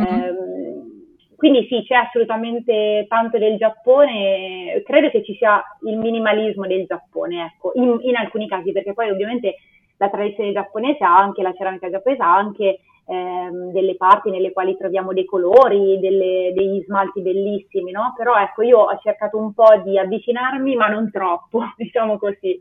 Mm-hmm. 0.00 0.22
Ehm, 0.22 0.94
quindi 1.36 1.66
sì, 1.68 1.82
c'è 1.84 1.94
assolutamente 1.94 3.04
tanto 3.08 3.38
del 3.38 3.56
Giappone, 3.58 4.82
credo 4.84 5.10
che 5.10 5.22
ci 5.22 5.34
sia 5.34 5.62
il 5.86 5.98
minimalismo 5.98 6.66
del 6.66 6.86
Giappone, 6.86 7.44
ecco, 7.44 7.72
in, 7.74 7.98
in 8.00 8.16
alcuni 8.16 8.48
casi, 8.48 8.72
perché 8.72 8.94
poi 8.94 9.10
ovviamente 9.10 9.56
la 9.98 10.08
tradizione 10.08 10.52
giapponese 10.52 11.04
ha 11.04 11.16
anche, 11.16 11.42
la 11.42 11.52
ceramica 11.52 11.90
giapponese 11.90 12.22
ha 12.22 12.34
anche 12.34 12.80
ehm, 13.06 13.70
delle 13.70 13.96
parti 13.96 14.30
nelle 14.30 14.52
quali 14.52 14.76
troviamo 14.78 15.12
dei 15.12 15.26
colori, 15.26 15.98
delle, 16.00 16.52
degli 16.54 16.82
smalti 16.84 17.20
bellissimi, 17.20 17.90
no? 17.90 18.14
Però 18.16 18.34
ecco, 18.38 18.62
io 18.62 18.78
ho 18.78 18.98
cercato 19.02 19.36
un 19.38 19.52
po' 19.52 19.76
di 19.84 19.98
avvicinarmi, 19.98 20.74
ma 20.74 20.88
non 20.88 21.10
troppo, 21.10 21.60
diciamo 21.76 22.16
così. 22.18 22.60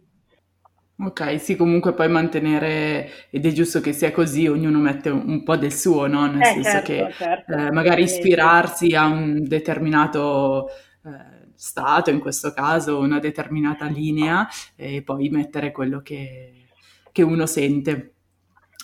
Ok, 0.97 1.41
sì, 1.41 1.57
comunque 1.57 1.93
poi 1.93 2.07
mantenere, 2.07 3.09
ed 3.29 3.45
è 3.45 3.51
giusto 3.51 3.81
che 3.81 3.91
sia 3.91 4.13
così, 4.13 4.47
ognuno 4.47 4.79
mette 4.79 5.09
un, 5.09 5.23
un 5.27 5.43
po' 5.43 5.57
del 5.57 5.73
suo, 5.73 6.07
no? 6.07 6.25
Nel 6.25 6.41
eh, 6.41 6.45
senso 6.45 6.69
certo, 6.69 6.85
che 6.85 7.11
certo, 7.11 7.51
eh, 7.51 7.71
magari 7.71 8.03
ispirarsi 8.03 8.95
a 8.95 9.05
un 9.05 9.43
determinato 9.43 10.69
eh, 11.03 11.49
stato, 11.53 12.11
in 12.11 12.19
questo 12.19 12.53
caso 12.53 12.97
una 12.99 13.19
determinata 13.19 13.87
linea, 13.87 14.47
e 14.77 15.01
poi 15.01 15.27
mettere 15.27 15.73
quello 15.73 15.99
che, 15.99 16.67
che 17.11 17.21
uno 17.23 17.45
sente. 17.45 18.13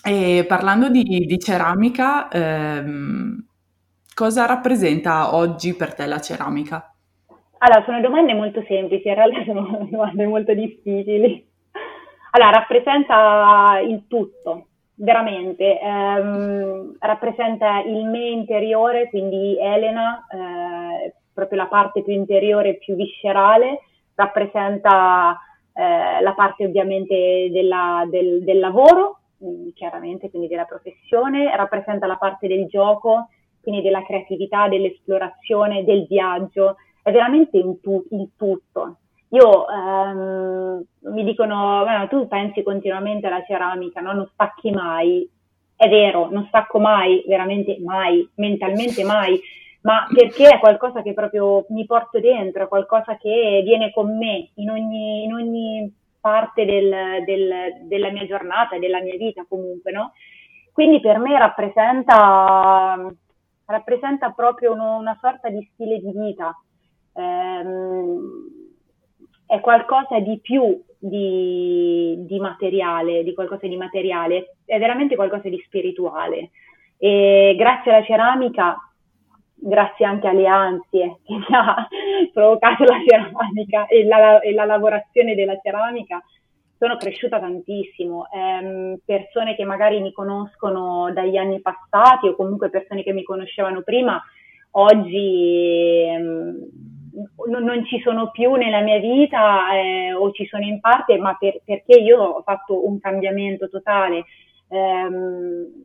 E 0.04 0.44
parlando 0.46 0.90
di, 0.90 1.02
di 1.02 1.38
ceramica, 1.38 2.28
ehm, 2.28 3.42
cosa 4.14 4.44
rappresenta 4.44 5.34
oggi 5.34 5.72
per 5.72 5.94
te 5.94 6.04
la 6.04 6.20
ceramica? 6.20 6.94
Allora, 7.56 7.84
sono 7.86 8.00
domande 8.02 8.34
molto 8.34 8.62
semplici, 8.68 9.08
in 9.08 9.14
realtà 9.14 9.44
sono 9.44 9.86
domande 9.90 10.26
molto 10.26 10.52
difficili. 10.52 11.48
Allora, 12.34 12.50
rappresenta 12.50 13.78
il 13.84 14.06
tutto, 14.06 14.68
veramente. 14.94 15.78
Ehm, 15.78 16.96
rappresenta 16.98 17.80
il 17.80 18.06
me 18.06 18.28
interiore, 18.30 19.08
quindi 19.10 19.58
Elena, 19.58 20.26
eh, 20.30 21.14
proprio 21.32 21.58
la 21.58 21.66
parte 21.66 22.02
più 22.02 22.14
interiore, 22.14 22.78
più 22.78 22.94
viscerale, 22.94 23.80
rappresenta 24.14 25.38
eh, 25.74 26.22
la 26.22 26.32
parte 26.32 26.64
ovviamente 26.64 27.50
della, 27.50 28.06
del, 28.08 28.42
del 28.44 28.58
lavoro, 28.60 29.20
mm, 29.44 29.68
chiaramente, 29.74 30.30
quindi 30.30 30.48
della 30.48 30.64
professione, 30.64 31.54
rappresenta 31.54 32.06
la 32.06 32.16
parte 32.16 32.48
del 32.48 32.66
gioco, 32.66 33.28
quindi 33.60 33.82
della 33.82 34.02
creatività, 34.04 34.68
dell'esplorazione, 34.68 35.84
del 35.84 36.06
viaggio, 36.08 36.76
è 37.02 37.12
veramente 37.12 37.58
il, 37.58 37.78
tu, 37.82 38.02
il 38.10 38.30
tutto. 38.36 38.96
Io 39.32 39.66
ehm, 39.68 40.84
mi 41.12 41.24
dicono, 41.24 41.82
bueno, 41.84 42.06
tu 42.08 42.28
pensi 42.28 42.62
continuamente 42.62 43.26
alla 43.26 43.42
ceramica, 43.44 44.00
no? 44.00 44.12
non 44.12 44.28
stacchi 44.32 44.70
mai. 44.70 45.28
È 45.74 45.88
vero, 45.88 46.28
non 46.30 46.44
stacco 46.46 46.78
mai, 46.78 47.24
veramente 47.26 47.78
mai, 47.82 48.28
mentalmente 48.36 49.02
mai, 49.04 49.40
ma 49.82 50.06
perché 50.14 50.48
è 50.48 50.58
qualcosa 50.58 51.02
che 51.02 51.14
proprio 51.14 51.64
mi 51.70 51.86
porto 51.86 52.20
dentro, 52.20 52.68
qualcosa 52.68 53.16
che 53.16 53.62
viene 53.64 53.90
con 53.90 54.16
me 54.16 54.50
in 54.54 54.70
ogni, 54.70 55.24
in 55.24 55.32
ogni 55.32 55.92
parte 56.20 56.64
del, 56.64 57.24
del, 57.24 57.86
della 57.88 58.10
mia 58.10 58.26
giornata 58.26 58.78
della 58.78 59.00
mia 59.00 59.16
vita 59.16 59.44
comunque, 59.48 59.90
no? 59.92 60.12
Quindi 60.72 61.00
per 61.00 61.18
me 61.18 61.36
rappresenta, 61.38 62.96
rappresenta 63.64 64.30
proprio 64.30 64.72
uno, 64.72 64.98
una 64.98 65.18
sorta 65.20 65.48
di 65.48 65.68
stile 65.72 65.98
di 65.98 66.12
vita. 66.12 66.56
Ehm, 67.14 68.61
è 69.52 69.60
qualcosa 69.60 70.18
di 70.18 70.40
più 70.40 70.82
di, 70.98 72.16
di, 72.26 72.38
materiale, 72.38 73.22
di 73.22 73.34
qualcosa 73.34 73.66
di 73.66 73.76
materiale, 73.76 74.56
è 74.64 74.78
veramente 74.78 75.14
qualcosa 75.14 75.50
di 75.50 75.62
spirituale. 75.66 76.52
E 76.96 77.54
grazie 77.58 77.92
alla 77.92 78.04
ceramica, 78.06 78.78
grazie 79.54 80.06
anche 80.06 80.26
alle 80.26 80.46
ansie 80.46 81.18
che 81.22 81.34
mi 81.34 81.44
ha 81.50 81.86
provocato 82.32 82.84
la 82.84 82.96
ceramica 83.06 83.86
e 83.88 84.06
la, 84.06 84.40
e 84.40 84.54
la 84.54 84.64
lavorazione 84.64 85.34
della 85.34 85.58
ceramica, 85.60 86.18
sono 86.78 86.96
cresciuta 86.96 87.38
tantissimo. 87.38 88.28
Eh, 88.30 89.00
persone 89.04 89.54
che 89.54 89.64
magari 89.64 90.00
mi 90.00 90.12
conoscono 90.12 91.12
dagli 91.12 91.36
anni 91.36 91.60
passati 91.60 92.26
o 92.26 92.36
comunque 92.36 92.70
persone 92.70 93.02
che 93.02 93.12
mi 93.12 93.22
conoscevano 93.22 93.82
prima, 93.82 94.18
oggi 94.70 96.06
ehm, 96.08 96.91
non, 97.48 97.64
non, 97.64 97.84
ci 97.84 98.00
sono 98.00 98.30
più 98.30 98.54
nella 98.54 98.80
mia 98.80 98.98
vita 98.98 99.74
eh, 99.74 100.12
o 100.12 100.30
ci 100.32 100.46
sono 100.46 100.64
in 100.64 100.80
parte, 100.80 101.18
ma 101.18 101.36
per, 101.38 101.60
perché 101.64 101.98
io 101.98 102.20
ho 102.20 102.42
fatto 102.42 102.86
un 102.86 102.98
cambiamento 102.98 103.68
totale. 103.68 104.24
Ehm, 104.68 105.84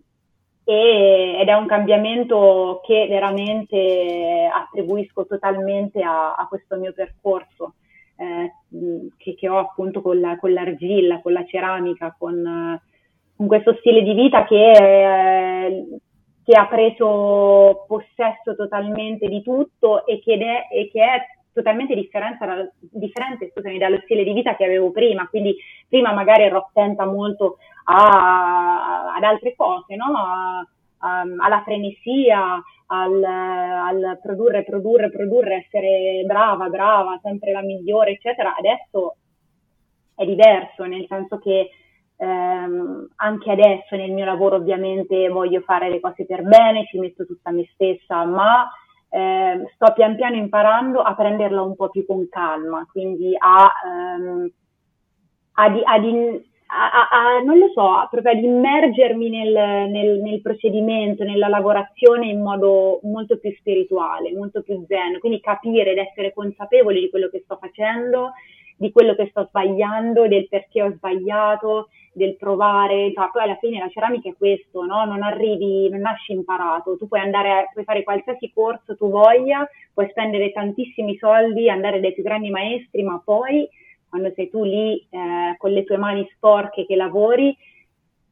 ed 0.69 1.47
è 1.47 1.53
un 1.53 1.65
cambiamento 1.65 2.81
che 2.85 3.07
veramente 3.07 4.49
attribuisco 4.53 5.25
totalmente 5.25 6.01
a, 6.01 6.35
a 6.35 6.45
questo 6.49 6.75
mio 6.75 6.91
percorso 6.91 7.75
eh, 8.17 8.51
che, 9.17 9.35
che, 9.35 9.47
ho 9.47 9.59
appunto 9.59 10.01
con, 10.01 10.19
la, 10.19 10.37
con, 10.37 10.51
l'argilla, 10.51 11.21
con 11.21 11.31
la 11.31 11.45
ceramica, 11.45 12.13
con, 12.17 12.81
con 13.33 13.47
questo 13.47 13.77
stile 13.79 14.01
di 14.01 14.13
vita 14.13 14.43
che, 14.43 14.71
eh, 14.71 15.87
che, 16.47 16.53
ha 16.53 16.65
preso 16.67 17.83
possesso 17.89 18.55
totalmente 18.55 19.27
di 19.27 19.41
tutto 19.41 20.05
e 20.05 20.21
che 20.21 20.37
è, 20.37 20.73
e 20.73 20.89
che 20.89 21.03
è 21.03 21.21
totalmente 21.51 21.93
differente, 21.93 22.71
differente 22.79 23.51
scusami, 23.51 23.77
dallo 23.77 23.99
stile 24.05 24.23
di 24.23 24.31
vita 24.31 24.55
che 24.55 24.63
avevo 24.63 24.91
prima, 24.91 25.27
quindi 25.27 25.57
prima 25.89 26.13
magari 26.13 26.43
ero 26.43 26.59
attenta 26.59 27.05
molto 27.05 27.57
a, 27.83 29.13
ad 29.13 29.23
altre 29.23 29.55
cose, 29.57 29.97
no? 29.97 30.05
a, 30.15 30.65
a, 30.99 31.19
alla 31.19 31.63
frenesia, 31.65 32.63
al, 32.85 33.23
al, 33.23 34.19
produrre, 34.21 34.63
produrre, 34.63 35.09
produrre, 35.09 35.65
essere 35.65 36.23
brava, 36.25 36.69
brava, 36.69 37.19
sempre 37.21 37.51
la 37.51 37.61
migliore, 37.61 38.11
eccetera. 38.11 38.55
Adesso 38.55 39.15
è 40.15 40.23
diverso, 40.23 40.85
nel 40.85 41.05
senso 41.09 41.39
che 41.39 41.71
ehm, 42.17 43.07
anche 43.15 43.51
adesso 43.51 43.95
nel 43.95 44.11
mio 44.11 44.25
lavoro 44.25 44.57
ovviamente 44.57 45.29
voglio 45.29 45.61
fare 45.61 45.89
le 45.89 45.99
cose 45.99 46.25
per 46.25 46.43
bene, 46.43 46.85
ci 46.85 46.99
metto 46.99 47.25
tutta 47.25 47.51
me 47.51 47.67
stessa, 47.73 48.25
ma 48.25 48.67
eh, 49.09 49.63
sto 49.75 49.93
pian 49.93 50.15
piano 50.15 50.35
imparando 50.35 51.01
a 51.01 51.15
prenderla 51.15 51.61
un 51.61 51.75
po' 51.75 51.89
più 51.89 52.05
con 52.05 52.27
calma, 52.29 52.85
quindi 52.91 53.35
a, 53.37 53.71
ehm, 53.85 54.51
ad, 55.53 55.81
ad 55.83 56.03
in, 56.03 56.41
a, 56.67 57.07
a, 57.09 57.41
non 57.43 57.57
lo 57.57 57.69
so, 57.73 58.07
proprio 58.09 58.33
ad 58.33 58.43
immergermi 58.43 59.29
nel, 59.29 59.89
nel, 59.89 60.19
nel, 60.19 60.41
procedimento, 60.41 61.23
nella 61.23 61.47
lavorazione 61.47 62.27
in 62.27 62.41
modo 62.41 62.99
molto 63.03 63.37
più 63.37 63.53
spirituale, 63.57 64.33
molto 64.33 64.61
più 64.61 64.83
zen, 64.87 65.19
quindi 65.19 65.39
capire 65.39 65.91
ed 65.91 65.99
essere 65.99 66.33
consapevoli 66.33 66.99
di 66.99 67.09
quello 67.09 67.29
che 67.29 67.41
sto 67.43 67.57
facendo, 67.59 68.31
di 68.77 68.91
quello 68.91 69.15
che 69.15 69.27
sto 69.29 69.45
sbagliando, 69.49 70.27
del 70.27 70.47
perché 70.47 70.83
ho 70.83 70.91
sbagliato, 70.91 71.89
del 72.13 72.35
provare, 72.37 73.11
cioè, 73.13 73.29
poi 73.31 73.43
alla 73.43 73.57
fine 73.59 73.79
la 73.79 73.89
ceramica 73.89 74.29
è 74.29 74.35
questo, 74.37 74.85
no? 74.85 75.05
Non 75.05 75.23
arrivi, 75.23 75.89
non 75.89 76.01
nasci 76.01 76.31
imparato, 76.31 76.97
tu 76.97 77.07
puoi 77.07 77.21
andare, 77.21 77.69
puoi 77.73 77.85
fare 77.85 78.03
qualsiasi 78.03 78.51
corso 78.53 78.95
tu 78.95 79.09
voglia, 79.09 79.67
puoi 79.93 80.07
spendere 80.09 80.51
tantissimi 80.51 81.17
soldi, 81.17 81.69
andare 81.69 81.99
dai 81.99 82.13
più 82.13 82.23
grandi 82.23 82.49
maestri, 82.49 83.03
ma 83.03 83.21
poi 83.23 83.67
quando 84.09 84.31
sei 84.35 84.49
tu 84.49 84.63
lì 84.63 85.05
eh, 85.09 85.55
con 85.57 85.71
le 85.71 85.83
tue 85.83 85.97
mani 85.97 86.27
sporche 86.35 86.85
che 86.85 86.95
lavori, 86.95 87.55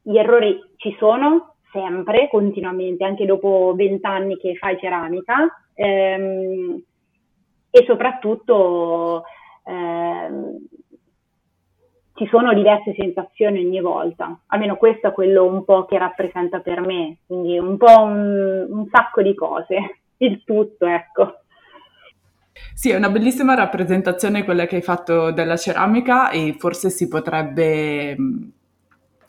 gli 0.02 0.16
errori 0.16 0.58
ci 0.76 0.94
sono 0.98 1.56
sempre, 1.72 2.28
continuamente, 2.28 3.04
anche 3.04 3.26
dopo 3.26 3.74
vent'anni 3.76 4.36
che 4.36 4.54
fai 4.54 4.78
ceramica 4.78 5.46
ehm, 5.74 6.82
e 7.70 7.84
soprattutto 7.86 9.24
ehm, 9.66 10.58
ci 12.14 12.26
sono 12.30 12.54
diverse 12.54 12.94
sensazioni 12.96 13.64
ogni 13.64 13.80
volta, 13.80 14.40
almeno 14.46 14.76
questo 14.76 15.08
è 15.08 15.12
quello 15.12 15.44
un 15.44 15.64
po' 15.64 15.84
che 15.84 15.98
rappresenta 15.98 16.60
per 16.60 16.80
me, 16.80 17.18
quindi 17.26 17.58
un 17.58 17.76
po' 17.76 18.02
un, 18.02 18.66
un 18.70 18.86
sacco 18.90 19.20
di 19.22 19.34
cose, 19.34 20.00
il 20.18 20.42
tutto, 20.44 20.86
ecco. 20.86 21.40
Sì, 22.72 22.90
è 22.90 22.96
una 22.96 23.10
bellissima 23.10 23.54
rappresentazione 23.54 24.44
quella 24.44 24.66
che 24.66 24.76
hai 24.76 24.82
fatto 24.82 25.30
della 25.30 25.56
ceramica 25.56 26.30
e 26.30 26.54
forse 26.58 26.88
si 26.88 27.06
potrebbe 27.06 28.16
mm, 28.18 28.42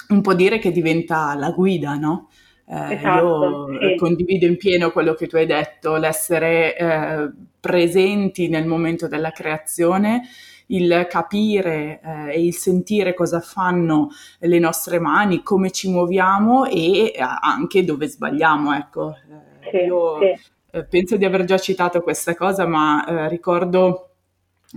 un 0.09 0.21
po' 0.21 0.33
dire 0.33 0.59
che 0.59 0.71
diventa 0.71 1.33
la 1.35 1.51
guida, 1.51 1.95
no? 1.95 2.29
Eh, 2.69 2.93
esatto, 2.95 3.71
io 3.71 3.89
sì. 3.91 3.95
condivido 3.95 4.45
in 4.45 4.57
pieno 4.57 4.91
quello 4.91 5.13
che 5.13 5.27
tu 5.27 5.37
hai 5.37 5.45
detto, 5.45 5.95
l'essere 5.95 6.75
eh, 6.75 7.31
presenti 7.59 8.49
nel 8.49 8.65
momento 8.65 9.07
della 9.07 9.31
creazione 9.31 10.23
il 10.67 11.07
capire 11.09 12.01
eh, 12.03 12.33
e 12.33 12.45
il 12.45 12.53
sentire 12.53 13.13
cosa 13.13 13.39
fanno 13.39 14.09
le 14.39 14.59
nostre 14.59 14.99
mani, 14.99 15.43
come 15.43 15.71
ci 15.71 15.89
muoviamo 15.89 16.65
e 16.65 17.05
eh, 17.05 17.13
anche 17.19 17.85
dove 17.85 18.07
sbagliamo. 18.07 18.73
Ecco, 18.75 19.11
eh, 19.11 19.69
sì, 19.71 19.77
io 19.85 20.19
sì. 20.19 20.55
Eh, 20.71 20.83
penso 20.83 21.15
di 21.15 21.23
aver 21.23 21.45
già 21.45 21.57
citato 21.57 22.01
questa 22.01 22.35
cosa, 22.35 22.67
ma 22.67 23.27
ricordo 23.29 24.06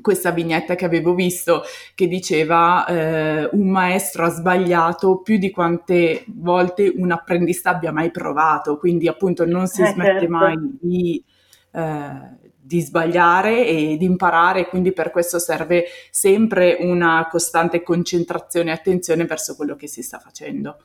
questa 0.01 0.31
vignetta 0.31 0.77
che 0.77 0.85
avevo 0.85 1.15
visto 1.15 1.63
che 1.95 2.07
diceva 2.07 2.87
eh, 2.87 3.49
un 3.53 3.69
maestro 3.69 4.25
ha 4.25 4.29
sbagliato 4.29 5.21
più 5.21 5.37
di 5.37 5.51
quante 5.51 6.25
volte 6.29 6.93
un 6.95 7.11
apprendista 7.11 7.71
abbia 7.71 7.91
mai 7.91 8.11
provato, 8.11 8.77
quindi 8.77 9.09
appunto 9.09 9.45
non 9.45 9.67
si 9.67 9.83
eh, 9.83 9.87
smette 9.87 10.13
certo. 10.13 10.31
mai 10.31 10.57
di, 10.81 11.25
eh, 11.73 12.39
di 12.61 12.81
sbagliare 12.81 13.67
e 13.67 13.97
di 13.99 14.05
imparare, 14.05 14.69
quindi 14.69 14.93
per 14.93 15.11
questo 15.11 15.41
serve 15.41 15.87
sempre 16.11 16.77
una 16.79 17.27
costante 17.29 17.83
concentrazione 17.83 18.71
e 18.71 18.75
attenzione 18.75 19.25
verso 19.25 19.57
quello 19.57 19.75
che 19.75 19.89
si 19.89 20.03
sta 20.03 20.19
facendo. 20.19 20.77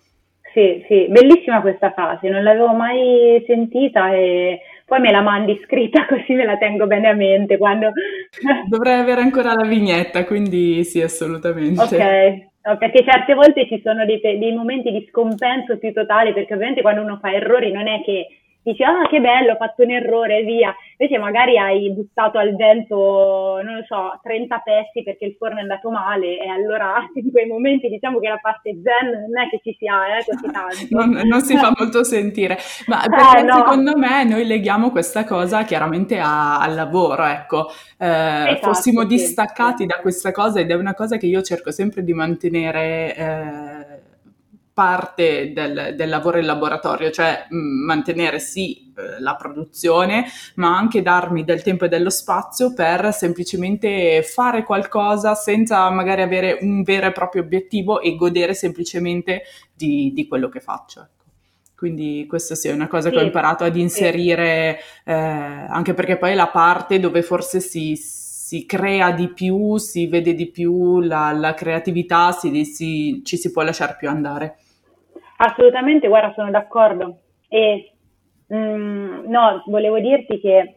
sì, 0.52 0.84
sì, 0.88 1.08
bellissima 1.10 1.62
questa 1.62 1.92
frase, 1.92 2.28
non 2.28 2.42
l'avevo 2.42 2.74
mai 2.74 3.44
sentita 3.46 4.12
e 4.14 4.62
poi 4.86 5.00
me 5.00 5.12
la 5.12 5.22
mandi 5.22 5.60
scritta 5.66 6.06
così 6.08 6.34
me 6.34 6.46
la 6.46 6.58
tengo 6.58 6.88
bene 6.88 7.10
a 7.10 7.14
mente 7.14 7.58
quando... 7.58 7.92
Dovrei 8.70 9.00
avere 9.00 9.22
ancora 9.22 9.54
la 9.54 9.68
vignetta, 9.68 10.24
quindi 10.26 10.84
sì, 10.84 11.02
assolutamente. 11.02 11.82
Ok, 11.82 12.54
No, 12.66 12.78
perché 12.78 13.04
certe 13.04 13.36
volte 13.36 13.68
ci 13.68 13.80
sono 13.84 14.06
dei, 14.06 14.20
dei, 14.20 14.52
momenti 14.52 14.92
di 14.92 15.06
scompenso 15.08 15.78
più 15.78 15.94
totale, 15.94 16.34
perché 16.34 16.56
ovviamente 16.56 16.82
quando 16.82 17.04
uno 17.04 17.20
fa 17.22 17.32
errori 17.32 17.72
non 17.72 17.88
è 17.88 18.02
che 18.04 18.28
dici 18.64 18.82
ah 18.82 19.08
che 19.08 19.20
bello, 19.22 19.54
ho 19.54 19.56
fatto 19.56 19.84
un 19.84 19.92
errore, 19.92 20.42
via. 20.42 20.76
Invece 20.98 21.20
magari 21.20 21.58
hai 21.58 21.92
buttato 21.92 22.38
al 22.38 22.56
vento, 22.56 23.60
non 23.64 23.76
lo 23.76 23.84
so, 23.86 24.18
30 24.24 24.62
pezzi 24.64 25.04
perché 25.04 25.26
il 25.26 25.36
forno 25.38 25.58
è 25.58 25.62
andato 25.62 25.90
male 25.90 26.40
e 26.40 26.48
allora 26.48 27.06
in 27.16 27.32
quei 27.32 27.46
momenti 27.48 27.90
diciamo 27.90 28.20
che 28.20 28.30
la 28.30 28.40
parte 28.42 28.72
zen 28.82 29.28
non 29.28 29.44
è 29.44 29.50
che 29.50 29.60
ci 29.62 29.76
sia 29.78 30.18
eh, 30.18 30.24
così 30.24 30.52
tanto. 30.52 30.88
non, 30.92 31.28
non, 31.28 31.42
si 31.42 31.58
fa 31.58 31.74
molto 31.78 32.04
sentire, 32.04 32.58
ma 32.88 33.04
eh, 33.04 33.42
no. 33.42 33.56
secondo 33.56 33.98
me 33.98 34.24
noi 34.24 34.46
leghiamo 34.46 34.90
questa 34.92 35.26
cosa 35.26 35.64
chiaramente 35.64 36.18
a, 36.18 36.60
al 36.60 36.76
lavoro, 36.76 37.26
ecco. 37.26 37.68
Eh, 37.98 38.06
esatto, 38.08 38.68
fossimo 38.68 39.02
sì, 39.02 39.08
distaccati 39.08 39.82
sì. 39.82 39.86
da 39.86 40.00
questa 40.02 40.32
cosa 40.32 40.60
ed 40.60 40.72
è 40.72 40.76
una 40.76 40.94
cosa 40.94 41.18
che 41.18 41.26
io 41.26 41.42
cerco 41.42 41.72
sempre 41.72 42.04
di 42.04 42.14
mantenere 42.14 43.16
eh, 43.16 44.05
parte 44.76 45.54
del, 45.54 45.94
del, 45.96 46.10
lavoro 46.10 46.38
in 46.38 46.46
laboratorio, 46.46 47.10
cioè 47.10 47.48
mh, 47.50 47.56
mm, 47.56 47.86
mantenere 47.86 48.40
sì 48.40 48.92
eh, 48.98 49.22
la 49.22 49.36
produzione, 49.36 50.26
ma 50.56 50.76
anche 50.78 51.02
darmi 51.02 51.46
del 51.46 51.64
tempo 51.64 51.86
e 51.86 51.88
dello 51.88 52.10
spazio 52.10 52.74
per 52.74 53.14
semplicemente 53.14 54.22
fare 54.22 54.64
qualcosa 54.64 55.34
senza 55.34 55.90
magari 55.92 56.24
avere 56.24 56.58
un 56.60 56.84
vero 56.84 57.08
e 57.08 57.14
proprio 57.14 57.44
obiettivo 57.44 58.02
e 58.02 58.18
godere 58.18 58.54
semplicemente 58.54 59.44
di, 59.74 60.12
di 60.14 60.28
quello 60.28 60.50
che 60.50 60.60
faccio. 60.60 61.00
Ecco. 61.00 61.24
Quindi 61.74 62.26
questo 62.28 62.54
sì 62.54 62.68
è 62.68 62.74
una 62.74 62.90
cosa 62.90 63.10
che 63.10 63.18
ho 63.18 63.22
imparato 63.22 63.64
ad 63.64 63.78
inserire, 63.78 64.80
eh, 65.06 65.14
anche 65.14 65.94
perché 65.94 66.18
poi 66.18 66.32
è 66.32 66.36
la 66.36 66.50
parte 66.50 67.00
dove 67.00 67.22
forse 67.22 67.62
si, 67.62 67.96
si 67.96 68.66
crea 68.66 69.12
di 69.12 69.30
più, 69.30 69.78
si 69.78 70.08
vede 70.08 70.34
di 70.34 70.50
più 70.50 71.00
la, 71.00 71.32
la 71.32 71.54
creatività, 71.54 72.34
si, 72.34 72.66
si, 72.66 73.22
ci 73.24 73.38
si 73.38 73.52
può 73.52 73.62
lasciare 73.62 73.96
più 73.98 74.10
andare. 74.10 74.58
Assolutamente, 75.38 76.08
guarda, 76.08 76.34
sono 76.34 76.50
d'accordo. 76.52 77.20
E 77.48 77.92
mh, 78.48 78.56
mm, 78.56 79.24
no, 79.28 79.64
volevo 79.68 80.00
dirti 80.00 80.40
che 80.40 80.76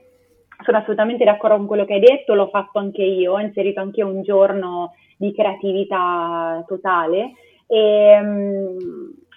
sono 0.64 0.78
assolutamente 0.78 1.24
d'accordo 1.24 1.56
con 1.56 1.66
quello 1.66 1.84
che 1.84 1.94
hai 1.94 2.00
detto, 2.00 2.34
l'ho 2.34 2.48
fatto 2.48 2.78
anche 2.78 3.02
io, 3.02 3.34
ho 3.34 3.40
inserito 3.40 3.80
anche 3.80 4.02
un 4.02 4.22
giorno 4.22 4.94
di 5.16 5.32
creatività 5.32 6.64
totale 6.66 7.32
e 7.66 8.20
mh, 8.20 8.76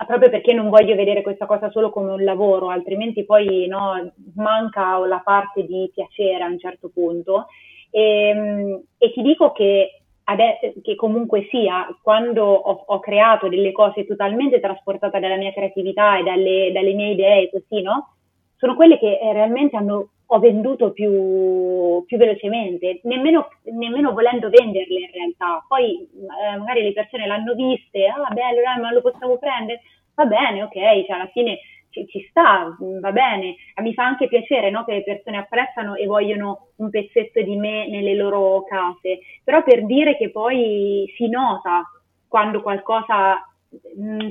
proprio 0.08 0.30
perché 0.30 0.54
non 0.54 0.70
voglio 0.70 0.96
vedere 0.96 1.22
questa 1.22 1.46
cosa 1.46 1.70
solo 1.70 1.90
come 1.92 2.12
un 2.12 2.24
lavoro, 2.24 2.70
altrimenti 2.70 3.26
poi 3.26 3.68
no, 3.68 4.12
manca 4.36 4.98
la 5.06 5.22
parte 5.24 5.64
di 5.66 5.92
piacere 5.94 6.44
a 6.44 6.48
un 6.48 6.58
certo 6.58 6.90
punto. 6.90 7.48
E, 7.92 8.34
mh, 8.34 8.82
e 8.98 9.12
ti 9.12 9.22
dico 9.22 9.52
che 9.52 10.01
adesso, 10.32 10.74
che 10.82 10.96
comunque 10.96 11.48
sia, 11.50 11.88
quando 12.02 12.44
ho, 12.44 12.84
ho, 12.86 13.00
creato 13.00 13.48
delle 13.48 13.72
cose 13.72 14.06
totalmente 14.06 14.60
trasportate 14.60 15.20
dalla 15.20 15.38
mia 15.38 15.54
creatività 15.54 16.18
e 16.18 16.24
dalle, 16.24 16.72
dalle 16.72 16.94
mie 16.94 17.12
idee, 17.12 17.50
così, 17.50 17.82
no? 17.82 18.16
Sono 18.58 18.76
quelle 18.76 18.98
che 18.98 19.20
eh, 19.20 19.34
realmente 19.34 19.76
hanno, 19.76 20.10
ho 20.26 20.40
venduto 20.40 20.92
più, 20.92 22.04
più 22.06 22.18
velocemente, 22.18 23.00
nemmeno, 23.04 23.48
nemmeno, 23.64 24.14
volendo 24.14 24.50
venderle 24.50 25.00
in 25.00 25.12
realtà. 25.12 25.66
Poi 25.68 26.00
eh, 26.00 26.58
magari 26.58 26.84
le 26.84 26.94
persone 26.94 27.28
l'hanno 27.28 27.54
viste, 27.54 28.08
ah 28.08 28.34
bello, 28.34 28.62
dai, 28.62 28.80
ma 28.80 28.92
lo 28.92 29.02
possiamo 29.02 29.38
prendere? 29.38 29.82
Va 30.16 30.26
bene, 30.26 30.64
ok, 30.64 30.74
cioè 31.06 31.16
alla 31.16 31.30
fine 31.32 31.60
ci, 31.92 32.08
ci, 32.08 32.26
sta, 32.30 32.76
va 32.80 33.12
bene, 33.12 33.56
mi 33.82 33.94
fa 33.94 34.06
anche 34.06 34.28
piacere 34.28 34.70
no, 34.70 34.84
che 34.86 34.94
le 34.94 35.04
persone 35.04 35.38
apprezzano 35.38 35.96
e 35.96 36.06
vogliono 36.06 36.70
un 36.78 36.90
pezzetto 36.90 37.42
di 37.42 37.56
me 37.56 37.88
nelle 37.88 38.16
loro 38.16 38.64
case, 38.64 39.20
però 39.44 39.64
per 39.64 39.86
dire 39.86 40.18
che 40.18 40.32
poi 40.32 41.12
si 41.16 41.28
nota 41.30 41.84
quando 42.28 42.62
qualcosa 42.62 43.46
mh, 43.70 44.30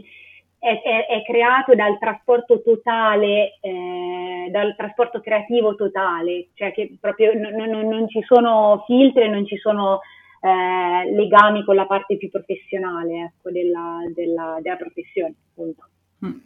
è, 0.58 0.82
è, 0.82 1.06
è, 1.06 1.22
creato 1.22 1.74
dal 1.74 1.98
trasporto 1.98 2.60
totale, 2.62 3.58
eh, 3.60 4.48
dal 4.50 4.74
trasporto 4.76 5.20
creativo 5.20 5.74
totale, 5.74 6.48
cioè 6.54 6.72
che 6.72 6.96
proprio 7.00 7.32
n- 7.32 7.54
n- 7.56 7.88
non 7.88 8.08
ci 8.08 8.22
sono 8.22 8.84
filtri, 8.86 9.28
non 9.28 9.46
ci 9.46 9.56
sono 9.56 10.00
eh, 10.42 11.10
legami 11.12 11.64
con 11.64 11.74
la 11.74 11.86
parte 11.86 12.16
più 12.16 12.30
professionale 12.30 13.34
ecco, 13.36 13.50
della, 13.50 14.00
della, 14.14 14.58
della 14.60 14.76
professione. 14.76 15.34
Appunto. 15.50 15.88
Mm. 16.24 16.38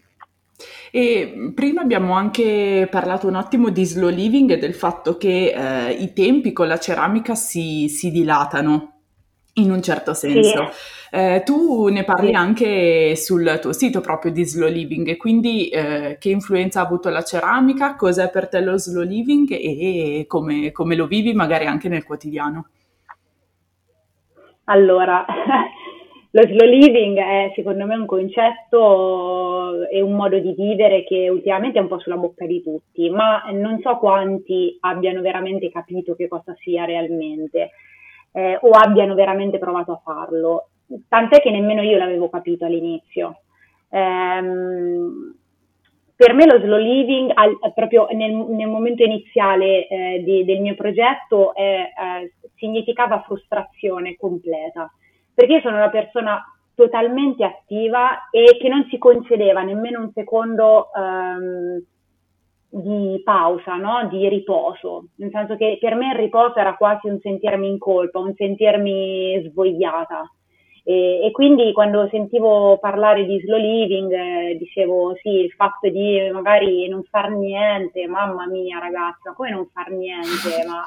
E 0.90 1.52
prima 1.54 1.80
abbiamo 1.80 2.14
anche 2.14 2.86
parlato 2.90 3.26
un 3.26 3.34
attimo 3.34 3.70
di 3.70 3.84
slow 3.84 4.10
living 4.10 4.50
e 4.52 4.58
del 4.58 4.74
fatto 4.74 5.16
che 5.16 5.52
eh, 5.52 5.92
i 5.92 6.12
tempi 6.12 6.52
con 6.52 6.68
la 6.68 6.78
ceramica 6.78 7.34
si, 7.34 7.88
si 7.88 8.10
dilatano 8.10 8.94
in 9.54 9.70
un 9.70 9.82
certo 9.82 10.14
senso. 10.14 10.70
Sì. 10.70 11.16
Eh, 11.16 11.42
tu 11.44 11.86
ne 11.88 12.02
parli 12.02 12.28
sì. 12.28 12.34
anche 12.34 13.16
sul 13.16 13.58
tuo 13.60 13.72
sito 13.72 14.00
proprio 14.00 14.32
di 14.32 14.44
slow 14.44 14.68
living 14.68 15.08
e 15.08 15.16
quindi 15.16 15.68
eh, 15.68 16.16
che 16.18 16.30
influenza 16.30 16.80
ha 16.80 16.84
avuto 16.84 17.08
la 17.08 17.22
ceramica, 17.22 17.94
cos'è 17.94 18.30
per 18.30 18.48
te 18.48 18.60
lo 18.60 18.76
slow 18.78 19.04
living 19.04 19.48
e 19.50 20.24
come, 20.26 20.72
come 20.72 20.96
lo 20.96 21.06
vivi 21.06 21.32
magari 21.34 21.66
anche 21.66 21.88
nel 21.88 22.04
quotidiano? 22.04 22.68
Allora, 24.64 25.24
Lo 26.34 26.42
slow 26.42 26.68
living 26.68 27.16
è 27.16 27.52
secondo 27.54 27.86
me 27.86 27.94
un 27.94 28.06
concetto 28.06 29.88
e 29.88 30.00
un 30.00 30.16
modo 30.16 30.36
di 30.40 30.52
vivere 30.52 31.04
che 31.04 31.28
ultimamente 31.28 31.78
è 31.78 31.80
un 31.80 31.86
po' 31.86 32.00
sulla 32.00 32.16
bocca 32.16 32.44
di 32.44 32.60
tutti, 32.60 33.08
ma 33.08 33.44
non 33.52 33.78
so 33.80 33.98
quanti 33.98 34.76
abbiano 34.80 35.20
veramente 35.20 35.70
capito 35.70 36.16
che 36.16 36.26
cosa 36.26 36.52
sia 36.58 36.86
realmente 36.86 37.70
eh, 38.32 38.58
o 38.60 38.70
abbiano 38.70 39.14
veramente 39.14 39.58
provato 39.58 39.92
a 39.92 40.00
farlo. 40.02 40.70
Tant'è 41.06 41.40
che 41.40 41.52
nemmeno 41.52 41.82
io 41.82 41.98
l'avevo 41.98 42.28
capito 42.28 42.64
all'inizio. 42.64 43.42
Ehm, 43.90 45.36
per 46.16 46.34
me 46.34 46.46
lo 46.46 46.58
slow 46.58 46.78
living, 46.78 47.30
al, 47.32 47.56
proprio 47.72 48.08
nel, 48.10 48.32
nel, 48.32 48.66
momento 48.66 49.04
iniziale 49.04 49.86
eh, 49.86 50.22
di, 50.24 50.44
del 50.44 50.60
mio 50.60 50.74
progetto, 50.74 51.54
eh, 51.54 51.92
significava 52.56 53.22
frustrazione 53.22 54.16
completa 54.16 54.90
perché 55.34 55.54
io 55.54 55.60
sono 55.60 55.76
una 55.76 55.90
persona 55.90 56.42
totalmente 56.74 57.44
attiva 57.44 58.28
e 58.30 58.56
che 58.60 58.68
non 58.68 58.86
si 58.90 58.98
concedeva 58.98 59.62
nemmeno 59.62 60.00
un 60.00 60.10
secondo 60.12 60.90
um, 60.94 61.82
di 62.68 63.20
pausa, 63.22 63.76
no? 63.76 64.08
di 64.08 64.28
riposo, 64.28 65.06
nel 65.16 65.30
senso 65.30 65.56
che 65.56 65.78
per 65.80 65.94
me 65.94 66.08
il 66.08 66.16
riposo 66.16 66.56
era 66.56 66.74
quasi 66.74 67.08
un 67.08 67.18
sentirmi 67.20 67.68
in 67.68 67.78
colpa, 67.78 68.18
un 68.18 68.34
sentirmi 68.34 69.48
svogliata. 69.50 70.28
E, 70.86 71.24
e 71.24 71.30
quindi 71.30 71.72
quando 71.72 72.08
sentivo 72.10 72.76
parlare 72.78 73.24
di 73.24 73.40
slow 73.40 73.58
living 73.58 74.12
eh, 74.12 74.56
dicevo 74.58 75.14
sì, 75.22 75.30
il 75.30 75.50
fatto 75.52 75.88
di 75.88 76.28
magari 76.32 76.88
non 76.88 77.04
far 77.04 77.30
niente, 77.30 78.06
mamma 78.06 78.46
mia 78.46 78.80
ragazza, 78.80 79.32
come 79.34 79.50
non 79.50 79.66
far 79.72 79.90
niente? 79.90 80.66
Ma 80.66 80.84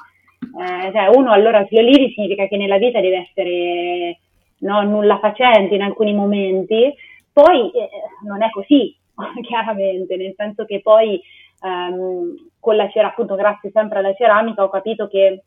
eh, 0.64 0.92
cioè, 0.92 1.08
uno 1.16 1.32
allora 1.32 1.66
slow 1.68 1.82
living 1.82 2.12
significa 2.12 2.48
che 2.48 2.58
nella 2.58 2.78
vita 2.78 3.00
deve 3.00 3.28
essere 3.30 4.20
no, 4.60 4.82
nulla 4.84 5.20
facente 5.20 5.76
in 5.76 5.82
alcuni 5.82 6.14
momenti, 6.14 6.94
poi 7.32 7.72
eh, 7.72 7.90
non 8.24 8.42
è 8.42 8.50
così, 8.50 8.96
chiaramente, 9.42 10.16
nel 10.16 10.34
senso 10.36 10.66
che 10.66 10.82
poi 10.82 11.22
ehm, 11.62 12.50
con 12.60 12.76
la 12.76 12.90
ceramica, 12.90 13.08
appunto 13.08 13.36
grazie 13.36 13.72
sempre 13.72 14.00
alla 14.00 14.14
ceramica, 14.14 14.64
ho 14.64 14.70
capito 14.70 15.08
che 15.08 15.44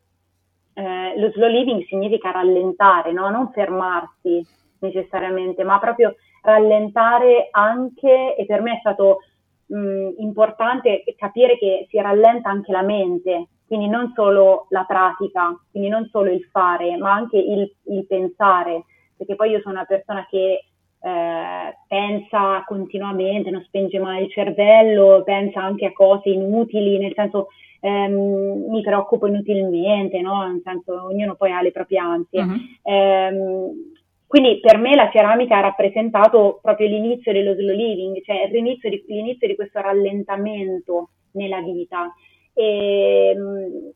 eh, 0.72 1.12
lo 1.16 1.30
slow 1.32 1.48
living 1.48 1.84
significa 1.86 2.30
rallentare, 2.30 3.12
no? 3.12 3.28
non 3.30 3.50
fermarsi 3.52 4.44
necessariamente, 4.80 5.64
ma 5.64 5.78
proprio 5.78 6.14
rallentare 6.42 7.48
anche, 7.50 8.34
e 8.36 8.46
per 8.46 8.62
me 8.62 8.74
è 8.74 8.78
stato 8.78 9.18
mh, 9.66 10.14
importante 10.18 11.02
capire 11.16 11.58
che 11.58 11.86
si 11.90 12.00
rallenta 12.00 12.48
anche 12.48 12.72
la 12.72 12.82
mente, 12.82 13.48
quindi 13.66 13.88
non 13.88 14.12
solo 14.14 14.66
la 14.70 14.84
pratica, 14.84 15.56
quindi 15.70 15.88
non 15.88 16.08
solo 16.10 16.30
il 16.30 16.42
fare, 16.50 16.96
ma 16.96 17.12
anche 17.12 17.36
il, 17.36 17.72
il 17.84 18.06
pensare 18.06 18.84
perché 19.20 19.34
poi 19.34 19.50
io 19.50 19.60
sono 19.60 19.74
una 19.74 19.84
persona 19.84 20.26
che 20.30 20.64
eh, 21.02 21.76
pensa 21.86 22.64
continuamente, 22.66 23.50
non 23.50 23.62
spenge 23.64 23.98
mai 23.98 24.24
il 24.24 24.30
cervello, 24.30 25.22
pensa 25.26 25.62
anche 25.62 25.84
a 25.84 25.92
cose 25.92 26.30
inutili, 26.30 26.96
nel 26.96 27.12
senso 27.14 27.48
ehm, 27.80 28.70
mi 28.70 28.80
preoccupo 28.80 29.26
inutilmente, 29.26 30.22
no? 30.22 30.46
nel 30.46 30.62
senso 30.64 31.04
ognuno 31.04 31.34
poi 31.34 31.52
ha 31.52 31.60
le 31.60 31.70
proprie 31.70 31.98
ansie. 31.98 32.40
Uh-huh. 32.40 32.58
Ehm, 32.82 33.92
quindi 34.26 34.60
per 34.60 34.78
me 34.78 34.94
la 34.94 35.10
ceramica 35.12 35.58
ha 35.58 35.60
rappresentato 35.60 36.60
proprio 36.62 36.88
l'inizio 36.88 37.30
dello 37.32 37.52
slow 37.54 37.76
living, 37.76 38.22
cioè 38.22 38.48
l'inizio 38.50 38.88
di, 38.88 39.04
l'inizio 39.06 39.46
di 39.46 39.56
questo 39.56 39.80
rallentamento 39.82 41.10
nella 41.32 41.60
vita. 41.60 42.10
E, 42.54 43.34
ehm, 43.36 43.92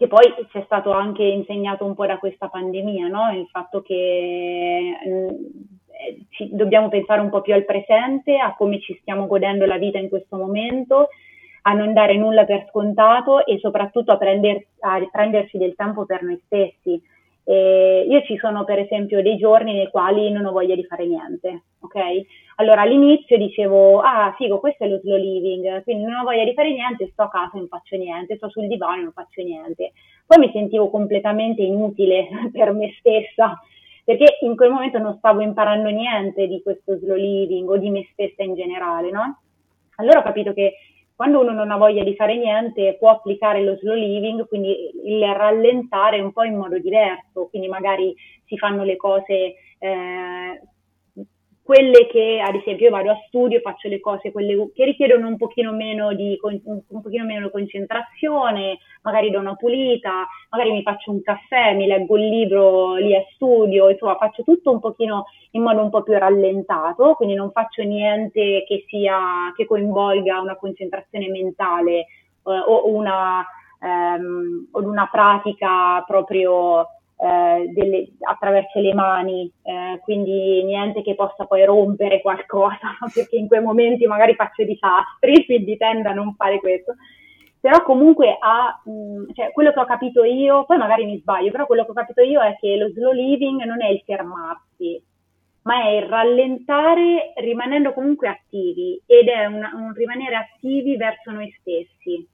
che 0.00 0.06
poi 0.06 0.34
ci 0.48 0.56
è 0.56 0.62
stato 0.64 0.92
anche 0.92 1.22
insegnato 1.22 1.84
un 1.84 1.94
po' 1.94 2.06
da 2.06 2.16
questa 2.16 2.48
pandemia, 2.48 3.08
no? 3.08 3.38
il 3.38 3.46
fatto 3.50 3.82
che 3.82 4.96
mh, 5.04 5.10
mm, 5.10 5.26
eh, 5.26 6.24
ci, 6.30 6.48
dobbiamo 6.54 6.88
pensare 6.88 7.20
un 7.20 7.28
po' 7.28 7.42
più 7.42 7.52
al 7.52 7.66
presente, 7.66 8.38
a 8.38 8.54
come 8.56 8.80
ci 8.80 8.96
stiamo 9.02 9.26
godendo 9.26 9.66
la 9.66 9.76
vita 9.76 9.98
in 9.98 10.08
questo 10.08 10.38
momento, 10.38 11.08
a 11.64 11.74
non 11.74 11.92
dare 11.92 12.16
nulla 12.16 12.46
per 12.46 12.64
scontato 12.70 13.44
e 13.44 13.58
soprattutto 13.58 14.10
a, 14.12 14.16
prender, 14.16 14.68
a 14.78 15.06
prenderci 15.12 15.58
del 15.58 15.74
tempo 15.74 16.06
per 16.06 16.22
noi 16.22 16.40
stessi. 16.46 16.98
Eh, 17.44 18.06
io 18.08 18.22
ci 18.22 18.36
sono 18.36 18.64
per 18.64 18.78
esempio 18.78 19.22
dei 19.22 19.36
giorni 19.36 19.72
nei 19.72 19.90
quali 19.90 20.30
non 20.30 20.44
ho 20.44 20.52
voglia 20.52 20.74
di 20.74 20.84
fare 20.84 21.06
niente, 21.06 21.62
ok? 21.80 21.96
Allora 22.56 22.82
all'inizio 22.82 23.36
dicevo, 23.36 24.00
ah 24.00 24.34
figo, 24.36 24.60
questo 24.60 24.84
è 24.84 24.88
lo 24.88 24.98
slow 24.98 25.16
living, 25.16 25.82
quindi 25.82 26.04
non 26.04 26.20
ho 26.20 26.24
voglia 26.24 26.44
di 26.44 26.52
fare 26.52 26.72
niente, 26.72 27.08
sto 27.12 27.22
a 27.22 27.30
casa 27.30 27.52
e 27.54 27.58
non 27.58 27.68
faccio 27.68 27.96
niente, 27.96 28.36
sto 28.36 28.50
sul 28.50 28.66
divano 28.66 29.00
e 29.00 29.02
non 29.04 29.12
faccio 29.12 29.42
niente. 29.42 29.92
Poi 30.26 30.38
mi 30.38 30.50
sentivo 30.52 30.90
completamente 30.90 31.62
inutile 31.62 32.28
per 32.52 32.72
me 32.72 32.94
stessa, 32.98 33.58
perché 34.04 34.38
in 34.42 34.54
quel 34.54 34.70
momento 34.70 34.98
non 34.98 35.16
stavo 35.16 35.40
imparando 35.40 35.88
niente 35.88 36.46
di 36.46 36.62
questo 36.62 36.98
slow 36.98 37.16
living 37.16 37.68
o 37.68 37.78
di 37.78 37.90
me 37.90 38.06
stessa 38.12 38.42
in 38.42 38.54
generale, 38.54 39.10
no? 39.10 39.40
Allora 39.96 40.20
ho 40.20 40.22
capito 40.22 40.52
che 40.52 40.74
quando 41.20 41.40
uno 41.40 41.52
non 41.52 41.70
ha 41.70 41.76
voglia 41.76 42.02
di 42.02 42.14
fare 42.14 42.34
niente 42.34 42.96
può 42.98 43.10
applicare 43.10 43.62
lo 43.62 43.76
slow 43.76 43.94
living, 43.94 44.48
quindi 44.48 44.90
il 45.04 45.22
rallentare 45.34 46.18
un 46.18 46.32
po' 46.32 46.44
in 46.44 46.56
modo 46.56 46.78
diverso, 46.78 47.48
quindi 47.50 47.68
magari 47.68 48.14
si 48.46 48.56
fanno 48.56 48.84
le 48.84 48.96
cose 48.96 49.54
eh, 49.80 50.62
quelle 51.70 52.08
che 52.08 52.42
ad 52.44 52.56
esempio 52.56 52.86
io 52.86 52.90
vado 52.90 53.12
a 53.12 53.22
studio, 53.28 53.60
faccio 53.60 53.86
le 53.86 54.00
cose 54.00 54.32
che 54.32 54.84
richiedono 54.84 55.28
un 55.28 55.36
pochino 55.36 55.70
meno 55.70 56.12
di 56.14 56.36
un 56.42 57.00
pochino 57.00 57.24
meno 57.24 57.48
concentrazione, 57.48 58.78
magari 59.02 59.30
do 59.30 59.38
una 59.38 59.54
pulita, 59.54 60.26
magari 60.48 60.72
mi 60.72 60.82
faccio 60.82 61.12
un 61.12 61.22
caffè, 61.22 61.76
mi 61.76 61.86
leggo 61.86 62.16
il 62.16 62.28
libro 62.28 62.94
lì 62.96 63.14
a 63.14 63.22
studio, 63.34 63.88
insomma 63.88 64.16
faccio 64.16 64.42
tutto 64.42 64.72
un 64.72 64.80
pochino 64.80 65.26
in 65.52 65.62
modo 65.62 65.80
un 65.80 65.90
po' 65.90 66.02
più 66.02 66.18
rallentato, 66.18 67.14
quindi 67.14 67.36
non 67.36 67.52
faccio 67.52 67.84
niente 67.84 68.64
che 68.66 68.84
sia 68.88 69.52
che 69.54 69.64
coinvolga 69.64 70.40
una 70.40 70.56
concentrazione 70.56 71.28
mentale 71.28 71.98
eh, 71.98 72.06
o 72.42 72.88
una 72.88 73.46
ehm, 73.80 74.70
o 74.72 74.82
una 74.82 75.08
pratica 75.08 76.02
proprio 76.04 76.84
eh, 77.22 77.70
delle, 77.74 78.12
attraverso 78.20 78.80
le 78.80 78.94
mani, 78.94 79.52
eh, 79.62 80.00
quindi 80.02 80.64
niente 80.64 81.02
che 81.02 81.14
possa 81.14 81.44
poi 81.44 81.64
rompere 81.66 82.22
qualcosa, 82.22 82.96
perché 83.12 83.36
in 83.36 83.46
quei 83.46 83.60
momenti 83.60 84.06
magari 84.06 84.34
faccio 84.34 84.64
disastri, 84.64 85.44
quindi 85.46 85.76
tendo 85.76 86.08
a 86.08 86.14
non 86.14 86.34
fare 86.34 86.58
questo. 86.60 86.94
Però 87.60 87.82
comunque 87.82 88.38
ha, 88.40 88.80
mh, 88.84 88.90
mm, 88.90 89.24
cioè, 89.34 89.52
quello 89.52 89.70
che 89.72 89.80
ho 89.80 89.84
capito 89.84 90.24
io, 90.24 90.64
poi 90.64 90.78
magari 90.78 91.04
mi 91.04 91.18
sbaglio, 91.18 91.50
però 91.50 91.66
quello 91.66 91.84
che 91.84 91.90
ho 91.90 91.94
capito 91.94 92.22
io 92.22 92.40
è 92.40 92.56
che 92.58 92.76
lo 92.76 92.88
slow 92.88 93.12
living 93.12 93.64
non 93.64 93.82
è 93.82 93.88
il 93.88 94.00
fermarsi, 94.06 95.02
ma 95.62 95.82
è 95.84 95.88
il 95.88 96.04
rallentare 96.04 97.34
rimanendo 97.36 97.92
comunque 97.92 98.28
attivi 98.28 98.98
ed 99.04 99.28
è 99.28 99.44
un, 99.44 99.62
un 99.74 99.92
rimanere 99.92 100.36
attivi 100.36 100.96
verso 100.96 101.30
noi 101.32 101.54
stessi. 101.60 102.26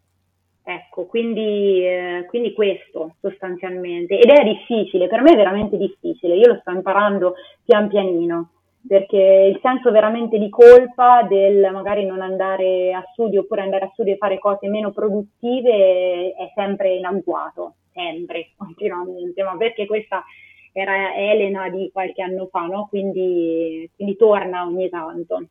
Ecco, 0.68 1.06
quindi, 1.06 1.86
eh, 1.86 2.24
quindi, 2.26 2.52
questo 2.52 3.14
sostanzialmente. 3.20 4.18
Ed 4.18 4.28
è 4.28 4.42
difficile, 4.42 5.06
per 5.06 5.22
me 5.22 5.30
è 5.30 5.36
veramente 5.36 5.76
difficile, 5.76 6.34
io 6.34 6.48
lo 6.48 6.58
sto 6.60 6.72
imparando 6.72 7.34
pian 7.64 7.86
pianino, 7.86 8.50
perché 8.84 9.52
il 9.54 9.60
senso 9.62 9.92
veramente 9.92 10.38
di 10.38 10.48
colpa 10.48 11.22
del 11.22 11.70
magari 11.72 12.04
non 12.04 12.20
andare 12.20 12.92
a 12.92 13.08
studio 13.12 13.42
oppure 13.42 13.60
andare 13.60 13.84
a 13.84 13.90
studio 13.92 14.14
e 14.14 14.16
fare 14.16 14.40
cose 14.40 14.66
meno 14.66 14.90
produttive 14.90 16.34
è 16.34 16.50
sempre 16.52 16.94
in 16.96 17.04
agguato, 17.04 17.74
sempre, 17.92 18.50
continuamente, 18.58 19.44
ma 19.44 19.56
perché 19.56 19.86
questa 19.86 20.24
era 20.72 21.14
Elena 21.14 21.68
di 21.68 21.90
qualche 21.92 22.22
anno 22.22 22.48
fa, 22.50 22.66
no? 22.66 22.88
Quindi, 22.88 23.88
quindi 23.94 24.16
torna 24.16 24.66
ogni 24.66 24.88
tanto. 24.88 25.44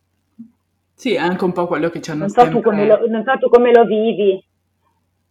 Sì, 0.93 1.13
è 1.13 1.19
anche 1.19 1.45
un 1.45 1.54
po' 1.54 1.67
quello 1.67 1.88
che 1.88 2.01
ci 2.01 2.12
hanno 2.12 2.25
non 2.25 2.30
so 2.30 2.41
sempre... 2.41 2.86
Lo, 2.86 3.08
non 3.08 3.23
so 3.23 3.38
tu 3.38 3.47
come 3.47 3.71
lo 3.71 3.86
vivi. 3.86 4.43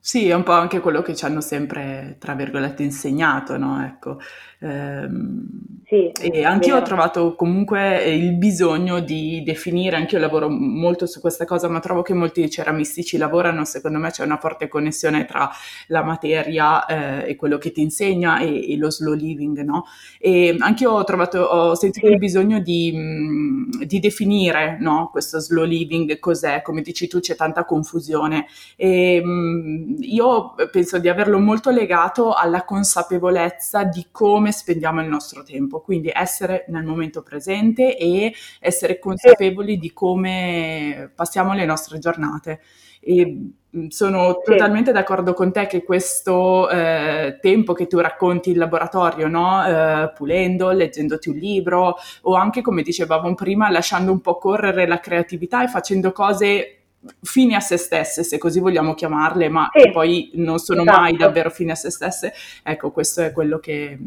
Sì, 0.06 0.28
è 0.28 0.34
un 0.34 0.42
po' 0.42 0.52
anche 0.52 0.80
quello 0.80 1.00
che 1.00 1.16
ci 1.16 1.24
hanno 1.24 1.40
sempre, 1.40 2.16
tra 2.18 2.34
virgolette, 2.34 2.82
insegnato, 2.82 3.56
no? 3.56 3.82
Ecco. 3.86 4.18
Ehm, 4.64 5.46
sì, 5.84 6.10
e 6.10 6.44
anche 6.44 6.70
io 6.70 6.76
ho 6.76 6.82
trovato 6.82 7.34
comunque 7.34 8.02
il 8.04 8.32
bisogno 8.36 9.00
di 9.00 9.42
definire, 9.44 9.96
anche 9.96 10.14
io 10.14 10.20
lavoro 10.20 10.48
molto 10.48 11.04
su 11.04 11.20
questa 11.20 11.44
cosa, 11.44 11.68
ma 11.68 11.78
trovo 11.80 12.00
che 12.00 12.14
molti 12.14 12.48
ceramistici 12.48 13.18
lavorano, 13.18 13.66
secondo 13.66 13.98
me 13.98 14.10
c'è 14.10 14.24
una 14.24 14.38
forte 14.38 14.66
connessione 14.66 15.26
tra 15.26 15.50
la 15.88 16.02
materia 16.02 16.86
eh, 16.86 17.30
e 17.30 17.36
quello 17.36 17.58
che 17.58 17.70
ti 17.70 17.82
insegna 17.82 18.38
e, 18.38 18.72
e, 18.72 18.76
lo 18.78 18.90
slow 18.90 19.12
living, 19.12 19.60
no? 19.60 19.84
E 20.18 20.56
anche 20.58 20.84
io 20.84 20.92
ho 20.92 21.04
trovato, 21.04 21.40
ho 21.40 21.74
sentito 21.74 22.06
sì. 22.06 22.12
il 22.12 22.18
bisogno 22.18 22.60
di, 22.60 22.90
mh, 22.90 23.84
di 23.84 24.00
definire, 24.00 24.78
no? 24.80 25.10
Questo 25.12 25.38
slow 25.38 25.64
living, 25.64 26.18
cos'è, 26.18 26.62
come 26.62 26.80
dici 26.80 27.06
tu 27.08 27.20
c'è 27.20 27.36
tanta 27.36 27.66
confusione 27.66 28.46
e 28.76 29.22
mh, 29.22 29.96
io 30.00 30.54
penso 30.70 30.98
di 30.98 31.10
averlo 31.10 31.38
molto 31.38 31.70
legato 31.70 32.32
alla 32.32 32.64
consapevolezza 32.64 33.84
di 33.84 34.06
come 34.10 34.52
spendiamo 34.54 35.02
il 35.02 35.08
nostro 35.08 35.42
tempo, 35.42 35.80
quindi 35.80 36.10
essere 36.12 36.64
nel 36.68 36.84
momento 36.84 37.22
presente 37.22 37.96
e 37.96 38.32
essere 38.60 38.98
consapevoli 38.98 39.78
di 39.78 39.92
come 39.92 41.10
passiamo 41.14 41.52
le 41.52 41.64
nostre 41.64 41.98
giornate. 41.98 42.60
E 43.00 43.50
sono 43.88 44.40
totalmente 44.42 44.92
d'accordo 44.92 45.34
con 45.34 45.52
te 45.52 45.66
che 45.66 45.82
questo 45.82 46.68
eh, 46.70 47.38
tempo 47.40 47.72
che 47.72 47.86
tu 47.86 47.98
racconti 47.98 48.50
in 48.50 48.58
laboratorio, 48.58 49.28
no? 49.28 49.66
eh, 49.66 50.12
pulendo, 50.14 50.70
leggendoti 50.70 51.28
un 51.28 51.36
libro 51.36 51.96
o 52.22 52.34
anche 52.34 52.62
come 52.62 52.82
dicevamo 52.82 53.34
prima, 53.34 53.70
lasciando 53.70 54.12
un 54.12 54.20
po' 54.20 54.38
correre 54.38 54.86
la 54.86 55.00
creatività 55.00 55.64
e 55.64 55.68
facendo 55.68 56.12
cose 56.12 56.78
fini 57.20 57.54
a 57.54 57.60
se 57.60 57.76
stesse, 57.76 58.22
se 58.22 58.38
così 58.38 58.60
vogliamo 58.60 58.94
chiamarle, 58.94 59.48
ma 59.48 59.68
sì, 59.72 59.82
che 59.82 59.90
poi 59.90 60.30
non 60.34 60.58
sono 60.58 60.82
esatto. 60.82 61.00
mai 61.00 61.16
davvero 61.16 61.50
fini 61.50 61.70
a 61.70 61.74
se 61.74 61.90
stesse. 61.90 62.32
Ecco, 62.62 62.90
questo 62.92 63.22
è 63.22 63.32
quello 63.32 63.58
che, 63.58 63.98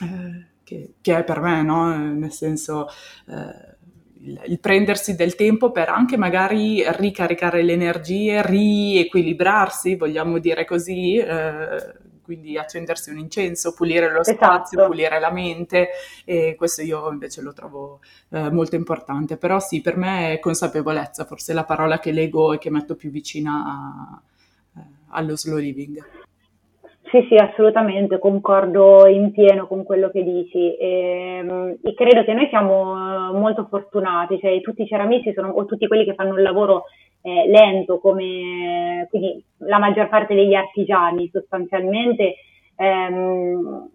eh, 0.00 0.46
che, 0.62 0.94
che 1.00 1.16
è 1.18 1.24
per 1.24 1.40
me, 1.40 1.62
no? 1.62 1.96
Nel 1.96 2.32
senso... 2.32 2.86
Eh, 3.28 3.78
il, 4.22 4.38
il, 4.48 4.60
prendersi 4.60 5.16
del 5.16 5.34
tempo 5.34 5.70
per 5.70 5.88
anche 5.88 6.18
magari 6.18 6.84
ricaricare 6.98 7.62
le 7.62 7.72
energie, 7.72 8.42
riequilibrarsi, 8.44 9.96
vogliamo 9.96 10.38
dire 10.38 10.66
così, 10.66 11.16
eh, 11.16 11.94
quindi 12.30 12.56
accendersi 12.56 13.10
un 13.10 13.18
incenso, 13.18 13.74
pulire 13.74 14.08
lo 14.08 14.20
esatto. 14.20 14.36
spazio, 14.36 14.86
pulire 14.86 15.18
la 15.18 15.32
mente 15.32 15.88
e 16.24 16.54
questo 16.56 16.82
io 16.82 17.10
invece 17.10 17.42
lo 17.42 17.52
trovo 17.52 17.98
eh, 18.28 18.50
molto 18.52 18.76
importante, 18.76 19.36
però 19.36 19.58
sì, 19.58 19.80
per 19.80 19.96
me 19.96 20.34
è 20.34 20.38
consapevolezza, 20.38 21.24
forse 21.24 21.50
è 21.50 21.54
la 21.56 21.64
parola 21.64 21.98
che 21.98 22.12
leggo 22.12 22.52
e 22.52 22.58
che 22.58 22.70
metto 22.70 22.94
più 22.94 23.10
vicina 23.10 23.64
a, 23.64 24.22
eh, 24.78 24.84
allo 25.08 25.36
slow 25.36 25.58
living. 25.58 26.19
Sì, 27.10 27.26
sì, 27.28 27.34
assolutamente, 27.34 28.18
concordo 28.20 29.06
in 29.06 29.32
pieno 29.32 29.66
con 29.66 29.82
quello 29.84 30.10
che 30.10 30.22
dici. 30.22 30.76
Ehm, 30.78 31.78
e 31.82 31.94
credo 31.94 32.22
che 32.24 32.32
noi 32.34 32.46
siamo 32.48 33.32
molto 33.32 33.66
fortunati, 33.68 34.38
cioè 34.38 34.60
tutti 34.60 34.82
i 34.82 34.86
ceramisti 34.86 35.32
sono, 35.32 35.48
o 35.48 35.64
tutti 35.64 35.88
quelli 35.88 36.04
che 36.04 36.14
fanno 36.14 36.34
un 36.34 36.42
lavoro 36.42 36.84
eh, 37.22 37.48
lento 37.48 37.98
come 37.98 39.06
quindi 39.10 39.42
la 39.58 39.78
maggior 39.78 40.08
parte 40.08 40.34
degli 40.34 40.54
artigiani 40.54 41.28
sostanzialmente 41.30 42.36
ehm, 42.76 43.88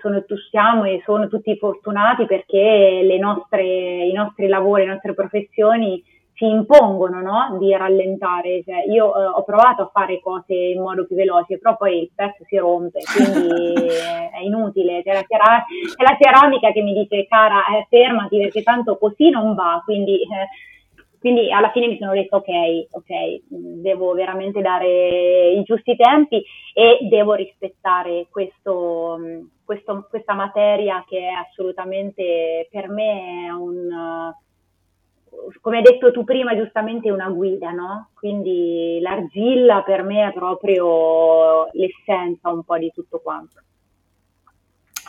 sono, 0.00 0.24
siamo 0.50 0.84
e 0.84 1.02
sono 1.04 1.28
tutti 1.28 1.56
fortunati 1.56 2.26
perché 2.26 3.00
nostre, 3.18 3.62
i 4.06 4.12
nostri 4.12 4.46
lavori, 4.48 4.84
le 4.84 4.92
nostre 4.92 5.14
professioni 5.14 6.02
si 6.34 6.46
impongono 6.46 7.20
no? 7.20 7.56
di 7.58 7.74
rallentare. 7.76 8.62
Cioè, 8.64 8.84
io 8.88 9.14
eh, 9.16 9.26
ho 9.26 9.42
provato 9.44 9.82
a 9.82 9.90
fare 9.92 10.20
cose 10.20 10.54
in 10.54 10.80
modo 10.80 11.06
più 11.06 11.16
veloce, 11.16 11.58
però 11.58 11.76
poi 11.76 12.02
il 12.02 12.10
pezzo 12.14 12.44
si 12.46 12.56
rompe, 12.56 13.00
quindi 13.14 13.86
è 13.88 14.40
inutile. 14.42 15.02
C'è 15.02 15.12
la, 15.12 15.24
cera- 15.26 15.64
c'è 15.96 16.02
la, 16.02 16.16
ceramica 16.20 16.72
che 16.72 16.82
mi 16.82 16.92
dice, 16.92 17.26
cara, 17.26 17.64
eh, 17.76 17.86
fermati 17.88 18.38
perché 18.38 18.62
tanto 18.62 18.98
così 18.98 19.30
non 19.30 19.54
va. 19.54 19.80
Quindi 19.84 20.22
eh, 20.22 20.48
quindi 21.24 21.50
alla 21.50 21.70
fine 21.70 21.86
mi 21.86 21.96
sono 21.96 22.12
detto 22.12 22.36
ok, 22.36 22.48
ok, 22.90 23.44
devo 23.48 24.12
veramente 24.12 24.60
dare 24.60 25.52
i 25.52 25.62
giusti 25.62 25.96
tempi 25.96 26.44
e 26.74 26.98
devo 27.08 27.32
rispettare 27.32 28.26
questo, 28.30 29.18
questo, 29.64 30.06
questa 30.10 30.34
materia 30.34 31.02
che 31.08 31.20
è 31.20 31.32
assolutamente 31.32 32.68
per 32.70 32.90
me 32.90 33.50
un, 33.50 33.88
come 35.60 35.78
hai 35.78 35.82
detto 35.82 36.10
tu 36.10 36.24
prima 36.24 36.56
giustamente 36.56 37.10
una 37.10 37.28
guida, 37.28 37.70
no? 37.70 38.10
Quindi 38.14 38.98
l'argilla 39.00 39.82
per 39.82 40.02
me 40.02 40.28
è 40.28 40.32
proprio 40.32 41.68
l'essenza 41.72 42.50
un 42.50 42.62
po' 42.64 42.78
di 42.78 42.90
tutto 42.94 43.20
quanto. 43.20 43.60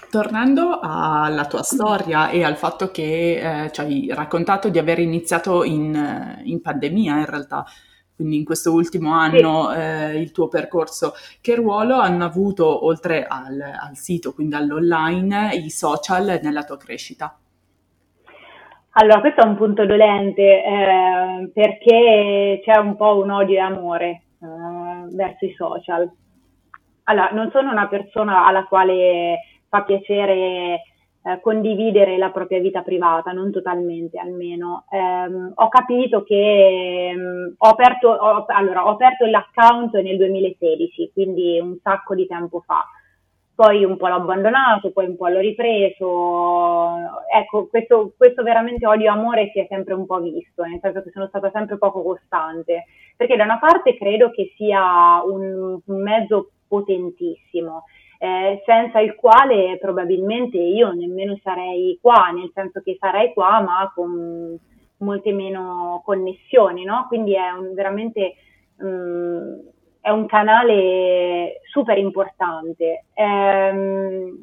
Tornando 0.09 0.79
alla 0.81 1.45
tua 1.45 1.63
storia 1.63 2.29
e 2.29 2.43
al 2.43 2.55
fatto 2.55 2.91
che 2.91 3.63
eh, 3.65 3.71
ci 3.71 3.81
hai 3.81 4.07
raccontato 4.11 4.69
di 4.69 4.77
aver 4.77 4.99
iniziato 4.99 5.63
in, 5.63 6.41
in, 6.43 6.61
pandemia 6.61 7.19
in 7.19 7.25
realtà, 7.25 7.65
quindi 8.15 8.37
in 8.37 8.45
questo 8.45 8.71
ultimo 8.71 9.13
anno 9.13 9.71
sì. 9.71 9.77
eh, 9.77 10.21
il 10.21 10.31
tuo 10.31 10.47
percorso, 10.47 11.13
che 11.41 11.55
ruolo 11.55 11.95
hanno 11.95 12.23
avuto 12.23 12.85
oltre 12.85 13.25
al, 13.25 13.59
al 13.59 13.95
sito, 13.97 14.33
quindi 14.33 14.55
all'online, 14.55 15.55
i 15.55 15.69
social 15.69 16.39
nella 16.41 16.63
tua 16.63 16.77
crescita? 16.77 17.37
Allora, 18.97 19.19
questo 19.19 19.41
è 19.41 19.45
un 19.45 19.57
punto 19.57 19.85
dolente 19.85 20.63
eh, 20.63 21.51
perché 21.53 22.61
c'è 22.63 22.77
un 22.77 22.95
po' 22.95 23.17
un 23.17 23.29
odio 23.29 23.55
e 23.55 23.59
amore 23.59 24.21
eh, 24.41 25.13
verso 25.13 25.45
i 25.45 25.53
social. 25.53 26.09
Allora, 27.03 27.29
non 27.33 27.49
sono 27.51 27.71
una 27.71 27.89
persona 27.89 28.45
alla 28.45 28.63
quale 28.63 29.39
fa 29.67 29.83
piacere 29.83 30.81
eh, 31.23 31.41
condividere 31.41 32.17
la 32.17 32.29
propria 32.29 32.61
vita 32.61 32.83
privata, 32.83 33.33
non 33.33 33.51
totalmente 33.51 34.17
almeno. 34.17 34.85
Eh, 34.89 35.51
ho 35.55 35.67
capito 35.67 36.23
che 36.23 37.09
ehm, 37.09 37.55
ho, 37.57 37.67
aperto, 37.67 38.07
ho, 38.07 38.45
allora, 38.47 38.85
ho 38.85 38.91
aperto 38.91 39.25
l'account 39.25 39.93
nel 39.95 40.15
2016, 40.15 41.11
quindi 41.11 41.59
un 41.59 41.77
sacco 41.83 42.15
di 42.15 42.25
tempo 42.27 42.63
fa 42.65 42.85
poi 43.55 43.85
un 43.85 43.95
po' 43.95 44.09
l'ho 44.09 44.15
abbandonato, 44.15 44.91
poi 44.91 45.05
un 45.07 45.15
po' 45.15 45.29
l'ho 45.29 45.39
ripreso. 45.39 46.95
Ecco, 47.33 47.67
questo, 47.67 48.13
questo 48.17 48.43
veramente 48.43 48.85
odio-amore 48.85 49.49
si 49.53 49.59
è 49.59 49.65
sempre 49.69 49.93
un 49.93 50.05
po' 50.05 50.19
visto, 50.19 50.63
nel 50.63 50.79
senso 50.81 51.01
che 51.01 51.11
sono 51.11 51.27
stata 51.27 51.49
sempre 51.51 51.77
poco 51.77 52.03
costante, 52.03 52.85
perché 53.15 53.37
da 53.37 53.45
una 53.45 53.57
parte 53.57 53.95
credo 53.95 54.29
che 54.31 54.53
sia 54.57 55.23
un, 55.25 55.79
mezzo 55.85 56.51
potentissimo, 56.67 57.85
eh, 58.19 58.61
senza 58.65 58.99
il 58.99 59.15
quale 59.15 59.77
probabilmente 59.79 60.57
io 60.57 60.91
nemmeno 60.91 61.37
sarei 61.41 61.97
qua, 62.01 62.31
nel 62.31 62.51
senso 62.53 62.81
che 62.81 62.97
sarei 62.99 63.33
qua 63.33 63.61
ma 63.61 63.91
con 63.95 64.57
molte 64.97 65.31
meno 65.31 66.01
connessioni, 66.03 66.83
no? 66.83 67.05
Quindi 67.07 67.33
è 67.35 67.49
un, 67.51 67.73
veramente... 67.73 68.35
Um, 68.77 69.73
è 70.05 70.11
un 70.11 70.27
canale 70.27 71.61
super 71.71 71.97
importante. 71.97 73.05
Ehm, 73.15 74.37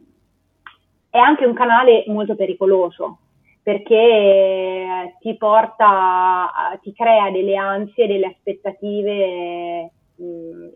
è 1.08 1.18
anche 1.18 1.46
un 1.46 1.54
canale 1.54 2.02
molto 2.08 2.34
pericoloso 2.34 3.18
perché 3.62 5.14
ti 5.20 5.36
porta, 5.36 6.50
ti 6.82 6.92
crea 6.92 7.30
delle 7.30 7.54
ansie, 7.54 8.08
delle 8.08 8.26
aspettative 8.26 9.90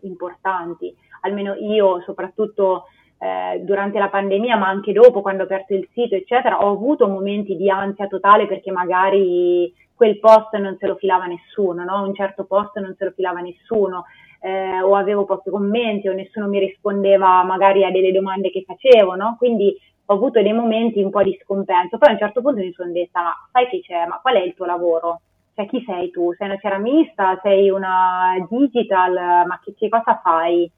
importanti. 0.03 0.95
Almeno 1.23 1.55
io, 1.55 2.01
soprattutto 2.05 2.85
eh, 3.19 3.59
durante 3.59 3.99
la 3.99 4.07
pandemia, 4.07 4.55
ma 4.55 4.69
anche 4.69 4.93
dopo, 4.93 5.19
quando 5.19 5.41
ho 5.41 5.47
aperto 5.47 5.73
il 5.73 5.85
sito, 5.91 6.15
eccetera, 6.15 6.63
ho 6.63 6.71
avuto 6.71 7.09
momenti 7.09 7.57
di 7.57 7.69
ansia 7.69 8.07
totale 8.07 8.47
perché 8.47 8.71
magari 8.71 9.69
quel 9.93 10.17
post 10.19 10.55
non 10.55 10.77
se 10.79 10.87
lo 10.87 10.95
filava 10.95 11.25
nessuno, 11.25 11.83
no? 11.83 12.03
un 12.03 12.15
certo 12.15 12.45
post 12.45 12.77
non 12.79 12.95
se 12.97 13.03
lo 13.03 13.11
filava 13.11 13.41
nessuno 13.41 14.05
eh, 14.39 14.81
o 14.81 14.95
avevo 14.95 15.25
pochi 15.25 15.49
commenti 15.49 16.07
o 16.07 16.13
nessuno 16.13 16.47
mi 16.47 16.59
rispondeva 16.59 17.43
magari 17.43 17.83
a 17.83 17.91
delle 17.91 18.11
domande 18.11 18.49
che 18.49 18.63
facevo, 18.65 19.15
no? 19.15 19.35
Quindi 19.37 19.75
ho 20.05 20.13
avuto 20.13 20.41
dei 20.41 20.53
momenti 20.53 21.01
un 21.01 21.09
po' 21.09 21.23
di 21.23 21.37
scompenso. 21.43 21.97
Poi 21.97 22.09
a 22.09 22.11
un 22.13 22.17
certo 22.17 22.41
punto 22.41 22.61
mi 22.61 22.71
sono 22.73 22.91
detta, 22.91 23.21
ma 23.21 23.33
sai 23.51 23.67
chi 23.69 23.81
c'è? 23.81 24.05
Ma 24.05 24.19
qual 24.21 24.35
è 24.35 24.41
il 24.41 24.53
tuo 24.53 24.65
lavoro? 24.65 25.21
Cioè 25.53 25.67
chi 25.67 25.83
sei 25.85 26.11
tu? 26.11 26.33
Sei 26.33 26.47
una 26.47 26.57
ceramista? 26.57 27.39
Sei 27.41 27.69
una 27.69 28.35
digital? 28.49 29.13
Ma 29.13 29.59
che, 29.63 29.73
che 29.75 29.89
cosa 29.89 30.19
fai? 30.23 30.71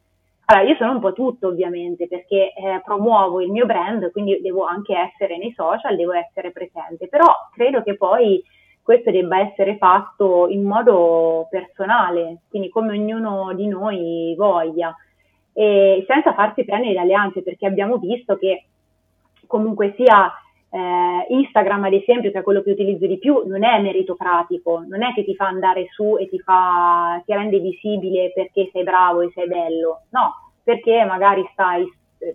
Allora, 0.46 0.68
io 0.68 0.76
sono 0.78 0.94
un 0.94 1.00
po' 1.00 1.14
tutto 1.14 1.50
ovviamente 1.50 2.08
perché 2.08 2.54
eh, 2.54 2.82
promuovo 2.84 3.40
il 3.40 3.52
mio 3.52 3.68
brand, 3.68 4.10
quindi 4.12 4.42
devo 4.42 4.64
anche 4.64 4.98
essere 4.98 5.38
nei 5.38 5.54
social, 5.56 5.96
devo 5.96 6.14
essere 6.14 6.52
presente, 6.52 7.08
però 7.08 7.28
credo 7.54 7.84
che 7.84 7.96
poi 7.96 8.44
questo 8.90 9.12
debba 9.12 9.38
essere 9.38 9.78
fatto 9.78 10.48
in 10.48 10.64
modo 10.64 11.46
personale, 11.52 12.40
quindi 12.50 12.70
come 12.70 12.98
ognuno 12.98 13.54
di 13.54 13.68
noi 13.68 14.34
voglia, 14.36 14.92
e 15.54 16.04
senza 16.08 16.34
farsi 16.34 16.66
prendere 16.66 16.96
dalle 16.96 17.14
ansie, 17.14 17.44
perché 17.44 17.68
abbiamo 17.68 17.98
visto 17.98 18.36
che 18.38 18.66
comunque 19.46 19.94
sia 19.96 20.34
eh, 20.72 21.26
Instagram, 21.30 21.84
ad 21.84 21.94
esempio, 21.94 22.32
che 22.32 22.40
è 22.40 22.42
quello 22.42 22.64
che 22.64 22.72
utilizzo 22.72 23.06
di 23.06 23.20
più, 23.20 23.44
non 23.46 23.64
è 23.64 23.80
meritocratico, 23.80 24.84
non 24.88 25.04
è 25.04 25.14
che 25.14 25.24
ti 25.24 25.36
fa 25.36 25.46
andare 25.46 25.86
su 25.92 26.18
e 26.18 26.28
ti, 26.28 26.40
fa, 26.40 27.22
ti 27.24 27.32
rende 27.32 27.60
visibile 27.60 28.32
perché 28.34 28.72
sei 28.72 28.82
bravo 28.82 29.22
e 29.22 29.30
sei 29.36 29.48
bello, 29.48 30.06
no, 30.10 30.34
perché 30.64 31.06
magari 31.06 31.48
stai 31.52 31.88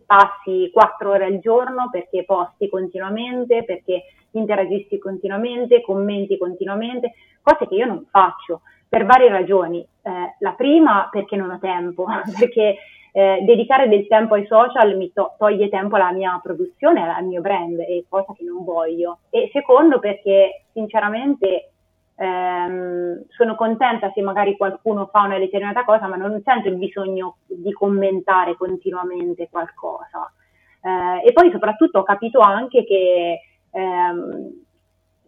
passi 0.07 0.70
quattro 0.73 1.11
ore 1.11 1.27
al 1.27 1.38
giorno 1.40 1.88
perché 1.90 2.25
posti 2.25 2.68
continuamente, 2.68 3.64
perché 3.64 4.05
interagisci 4.33 4.99
continuamente, 4.99 5.83
commenti 5.83 6.37
continuamente, 6.38 7.12
cose 7.42 7.66
che 7.66 7.75
io 7.75 7.87
non 7.87 8.07
faccio 8.11 8.62
per 8.88 9.05
varie 9.07 9.29
ragioni. 9.29 9.81
Eh, 9.81 10.37
la 10.38 10.53
prima 10.53 11.09
perché 11.11 11.37
non 11.37 11.51
ho 11.51 11.59
tempo, 11.59 12.07
perché 12.38 12.77
eh, 13.12 13.42
dedicare 13.42 13.88
del 13.88 14.07
tempo 14.07 14.35
ai 14.35 14.47
social 14.47 14.97
mi 14.97 15.12
to- 15.12 15.35
toglie 15.38 15.68
tempo 15.68 15.97
alla 15.97 16.12
mia 16.12 16.38
produzione, 16.42 17.09
al 17.09 17.25
mio 17.25 17.40
brand, 17.40 17.79
è 17.79 18.03
cosa 18.09 18.33
che 18.37 18.44
non 18.44 18.64
voglio. 18.64 19.18
E 19.31 19.51
secondo 19.53 19.99
perché 19.99 20.64
sinceramente 20.73 21.73
ehm, 22.16 23.24
sono 23.29 23.55
contenta 23.55 24.11
se 24.14 24.20
magari 24.22 24.57
qualcuno 24.57 25.07
fa 25.07 25.22
una 25.22 25.38
determinata 25.38 25.85
cosa, 25.85 26.07
ma 26.07 26.16
non 26.16 26.40
sento 26.44 26.68
il 26.68 26.77
bisogno 26.77 27.37
di 27.46 27.72
commentare 27.72 28.57
continuamente 28.57 29.48
qualcosa. 29.50 30.33
Eh, 30.81 31.29
e 31.29 31.33
poi 31.33 31.50
soprattutto 31.50 32.00
ho 32.00 32.03
capito 32.03 32.40
anche 32.40 32.85
che 32.85 33.40
ehm, 33.70 34.62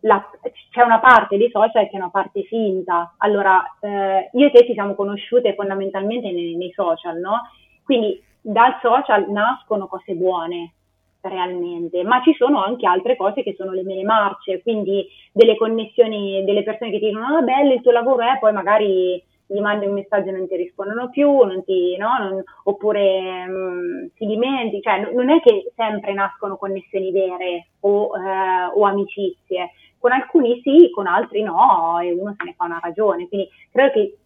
la, 0.01 0.31
c'è 0.71 0.83
una 0.83 1.01
parte 1.01 1.37
dei 1.37 1.51
social 1.51 1.89
che 1.89 1.93
è 1.93 1.97
una 1.97 2.11
parte 2.11 2.43
finta. 2.43 3.15
Allora, 3.19 3.63
eh, 3.81 4.31
io 4.33 4.47
e 4.47 4.51
te 4.51 4.65
ci 4.67 4.73
siamo 4.73 4.95
conosciute 4.95 5.55
fondamentalmente 5.55 6.31
nei, 6.31 6.57
nei 6.57 6.73
social, 6.73 7.19
no? 7.19 7.51
Quindi 7.83 8.23
dal 8.41 8.79
social 8.81 9.31
nascono 9.31 9.87
cose 9.87 10.15
buone, 10.15 10.75
realmente, 11.21 12.03
ma 12.05 12.23
ci 12.23 12.35
sono 12.35 12.63
anche 12.63 12.87
altre 12.87 13.17
cose 13.17 13.43
che 13.43 13.55
sono 13.57 13.73
le 13.73 13.83
mele 13.83 14.03
marce, 14.03 14.63
quindi 14.63 15.07
delle 15.33 15.57
connessioni, 15.57 16.45
delle 16.45 16.63
persone 16.63 16.91
che 16.91 16.99
ti 16.99 17.07
dicono, 17.07 17.37
ah 17.37 17.43
bello 17.43 17.73
il 17.73 17.83
tuo 17.83 17.93
lavoro 17.93 18.23
è, 18.23 18.39
poi 18.39 18.53
magari 18.53 19.23
gli 19.49 19.61
mandi 19.61 19.87
un 19.87 19.95
messaggio 19.95 20.31
e 20.31 20.33
non 20.33 20.49
ti 20.49 20.57
rispondono 20.57 21.09
più, 21.11 21.29
non 21.43 21.63
ti, 21.65 21.97
no? 21.97 22.19
non, 22.19 22.43
oppure 22.65 23.47
mh, 23.47 23.53
mm, 23.53 24.07
si 24.17 24.27
dimentichi, 24.27 24.83
cioè 24.83 25.11
non 25.13 25.31
è 25.31 25.41
che 25.41 25.73
sempre 25.77 26.13
nascono 26.13 26.57
connessioni 26.57 27.13
vere 27.13 27.69
o, 27.81 28.11
eh, 28.17 28.71
o, 28.75 28.85
amicizie, 28.85 29.71
con 29.99 30.13
alcuni 30.13 30.61
sì, 30.63 30.91
con 30.93 31.07
altri 31.07 31.43
no, 31.43 31.99
e 32.01 32.13
uno 32.13 32.35
se 32.37 32.45
ne 32.45 32.55
fa 32.57 32.65
una 32.65 32.81
ragione, 32.83 33.29
quindi 33.29 33.49
credo 33.71 33.93
che 33.93 34.17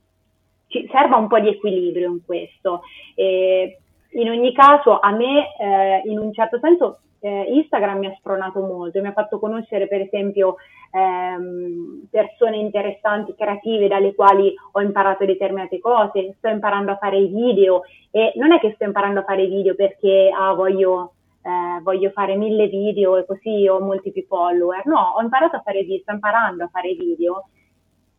ci 0.68 0.88
serva 0.90 1.16
un 1.16 1.26
po' 1.26 1.40
di 1.40 1.48
equilibrio 1.48 2.10
in 2.10 2.24
questo. 2.24 2.82
E, 3.14 3.78
in 4.12 4.28
ogni 4.28 4.52
caso, 4.52 4.98
a 4.98 5.10
me, 5.12 5.54
eh, 5.58 6.02
in 6.06 6.18
un 6.18 6.32
certo 6.32 6.58
senso, 6.60 7.00
eh, 7.20 7.44
Instagram 7.54 7.98
mi 7.98 8.06
ha 8.06 8.14
spronato 8.18 8.60
molto, 8.60 9.00
mi 9.00 9.08
ha 9.08 9.12
fatto 9.12 9.38
conoscere 9.38 9.86
per 9.86 10.00
esempio 10.00 10.56
ehm, 10.90 12.08
persone 12.10 12.56
interessanti, 12.56 13.34
creative, 13.34 13.88
dalle 13.88 14.14
quali 14.14 14.52
ho 14.72 14.80
imparato 14.80 15.24
determinate 15.24 15.78
cose, 15.78 16.34
sto 16.38 16.48
imparando 16.48 16.92
a 16.92 16.96
fare 16.96 17.18
i 17.18 17.28
video 17.28 17.82
e 18.10 18.32
non 18.36 18.52
è 18.52 18.58
che 18.58 18.72
sto 18.74 18.84
imparando 18.84 19.20
a 19.20 19.24
fare 19.24 19.42
i 19.42 19.48
video 19.48 19.74
perché 19.74 20.30
ah, 20.34 20.54
voglio, 20.54 21.12
eh, 21.42 21.80
voglio 21.82 22.10
fare 22.10 22.36
mille 22.36 22.68
video 22.68 23.16
e 23.16 23.26
così 23.26 23.68
ho 23.68 23.80
molti 23.80 24.12
più 24.12 24.24
follower, 24.26 24.86
no, 24.86 25.12
ho 25.16 25.20
imparato 25.20 25.56
a 25.56 25.62
fare 25.62 25.82
video, 25.82 26.00
sto 26.00 26.12
imparando 26.12 26.64
a 26.64 26.68
fare 26.72 26.94
video 26.94 27.48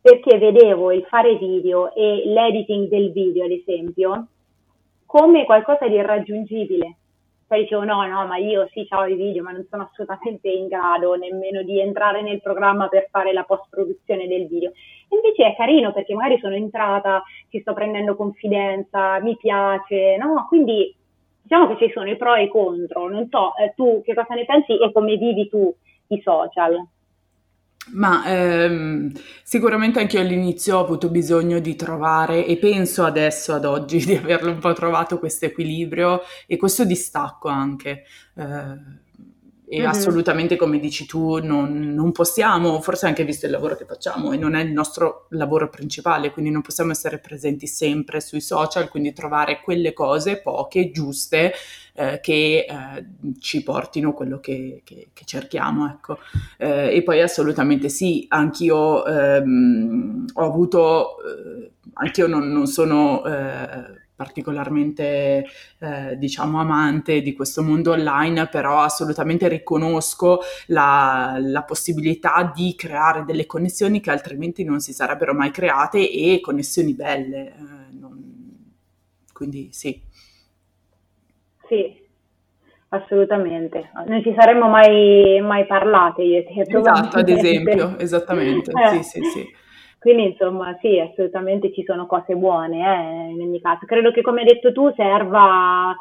perché 0.00 0.36
vedevo 0.38 0.90
il 0.90 1.04
fare 1.04 1.36
video 1.36 1.94
e 1.94 2.22
l'editing 2.26 2.88
del 2.88 3.12
video, 3.12 3.44
ad 3.44 3.52
esempio, 3.52 4.26
come 5.12 5.44
qualcosa 5.44 5.86
di 5.88 5.96
irraggiungibile. 5.96 6.96
Poi 7.46 7.60
dicevo 7.60 7.84
no, 7.84 8.06
no, 8.06 8.26
ma 8.26 8.38
io 8.38 8.66
sì, 8.72 8.86
ciao 8.86 9.04
i 9.04 9.14
video, 9.14 9.42
ma 9.42 9.50
non 9.50 9.66
sono 9.68 9.82
assolutamente 9.82 10.48
in 10.48 10.68
grado 10.68 11.16
nemmeno 11.16 11.62
di 11.62 11.78
entrare 11.78 12.22
nel 12.22 12.40
programma 12.40 12.88
per 12.88 13.08
fare 13.10 13.34
la 13.34 13.42
post-produzione 13.42 14.26
del 14.26 14.46
video. 14.46 14.72
Invece 15.10 15.48
è 15.48 15.54
carino 15.54 15.92
perché 15.92 16.14
magari 16.14 16.38
sono 16.38 16.54
entrata, 16.54 17.22
ci 17.50 17.60
sto 17.60 17.74
prendendo 17.74 18.16
confidenza, 18.16 19.20
mi 19.20 19.36
piace, 19.36 20.16
no? 20.16 20.46
Quindi 20.48 20.96
diciamo 21.42 21.66
che 21.66 21.86
ci 21.86 21.92
sono 21.92 22.08
i 22.08 22.16
pro 22.16 22.34
e 22.34 22.44
i 22.44 22.48
contro. 22.48 23.10
Non 23.10 23.28
so, 23.28 23.54
eh, 23.56 23.74
tu 23.76 24.00
che 24.02 24.14
cosa 24.14 24.32
ne 24.32 24.46
pensi 24.46 24.80
e 24.80 24.90
come 24.92 25.16
vivi 25.16 25.46
tu 25.46 25.70
i 26.06 26.22
social? 26.22 26.82
Ma 27.90 28.24
ehm, 28.26 29.12
sicuramente 29.42 29.98
anche 29.98 30.16
io 30.16 30.22
all'inizio 30.22 30.78
ho 30.78 30.84
avuto 30.84 31.10
bisogno 31.10 31.58
di 31.58 31.74
trovare, 31.74 32.46
e 32.46 32.56
penso 32.56 33.04
adesso, 33.04 33.52
ad 33.54 33.64
oggi, 33.64 33.98
di 34.06 34.14
averlo 34.14 34.50
un 34.52 34.58
po' 34.60 34.72
trovato 34.72 35.18
questo 35.18 35.46
equilibrio 35.46 36.20
e 36.46 36.56
questo 36.56 36.84
distacco 36.84 37.48
anche. 37.48 38.04
Eh, 38.36 39.00
e 39.72 39.78
mm-hmm. 39.78 39.88
assolutamente 39.88 40.56
come 40.56 40.78
dici 40.78 41.06
tu 41.06 41.42
non, 41.42 41.94
non, 41.94 42.12
possiamo, 42.12 42.82
forse 42.82 43.06
anche 43.06 43.24
visto 43.24 43.46
il 43.46 43.52
lavoro 43.52 43.74
che 43.74 43.86
facciamo 43.86 44.30
e 44.32 44.36
non 44.36 44.54
è 44.54 44.62
il 44.62 44.70
nostro 44.70 45.28
lavoro 45.30 45.70
principale, 45.70 46.30
quindi 46.30 46.50
non 46.50 46.60
possiamo 46.60 46.90
essere 46.90 47.16
presenti 47.16 47.66
sempre 47.66 48.20
sui 48.20 48.42
social, 48.42 48.90
quindi 48.90 49.14
trovare 49.14 49.62
quelle 49.62 49.94
cose 49.94 50.42
poche, 50.42 50.90
giuste, 50.90 51.54
eh, 51.94 52.20
che 52.20 52.66
eh, 52.68 53.06
ci 53.40 53.62
portino 53.62 54.12
quello 54.12 54.40
che, 54.40 54.82
che, 54.84 55.08
che 55.14 55.24
cerchiamo. 55.24 55.88
Ecco. 55.88 56.18
Eh, 56.58 56.94
e 56.94 57.02
poi 57.02 57.22
assolutamente 57.22 57.88
sì, 57.88 58.26
anch'io 58.28 59.06
ehm, 59.06 60.26
ho 60.34 60.44
avuto, 60.44 61.16
eh, 61.24 61.70
anch'io 61.94 62.26
non, 62.26 62.46
non 62.52 62.66
sono 62.66 63.24
eh, 63.24 64.01
particolarmente 64.14 65.46
eh, 65.78 66.16
diciamo 66.16 66.60
amante 66.60 67.22
di 67.22 67.32
questo 67.32 67.62
mondo 67.62 67.92
online, 67.92 68.46
però 68.46 68.80
assolutamente 68.80 69.48
riconosco 69.48 70.40
la, 70.66 71.36
la, 71.40 71.62
possibilità 71.62 72.52
di 72.54 72.74
creare 72.76 73.24
delle 73.24 73.46
connessioni 73.46 74.00
che 74.00 74.10
altrimenti 74.10 74.64
non 74.64 74.80
si 74.80 74.92
sarebbero 74.92 75.34
mai 75.34 75.50
create 75.50 76.10
e 76.10 76.40
connessioni 76.40 76.94
belle. 76.94 77.46
Eh, 77.48 77.98
non... 77.98 78.72
Quindi 79.32 79.70
sì. 79.72 80.00
Sì, 81.66 82.00
assolutamente. 82.88 83.90
Non 84.06 84.22
ci 84.22 84.34
saremmo 84.38 84.68
mai, 84.68 85.40
mai 85.40 85.66
parlate 85.66 86.22
io 86.22 86.38
e 86.38 86.44
te. 86.44 86.76
Esatto, 86.78 87.18
ad 87.18 87.28
esempio, 87.28 87.98
esattamente. 87.98 88.70
Eh. 88.70 89.02
Sì, 89.02 89.02
sì, 89.02 89.20
sì. 89.24 89.60
Quindi 90.02 90.24
insomma 90.24 90.76
sì, 90.80 90.98
assolutamente 90.98 91.72
ci 91.72 91.84
sono 91.84 92.06
cose 92.06 92.34
buone 92.34 92.78
eh, 92.78 93.30
in 93.30 93.40
ogni 93.40 93.60
caso. 93.60 93.86
Credo 93.86 94.10
che 94.10 94.20
come 94.20 94.40
hai 94.40 94.46
detto 94.46 94.72
tu 94.72 94.92
serva, 94.96 95.94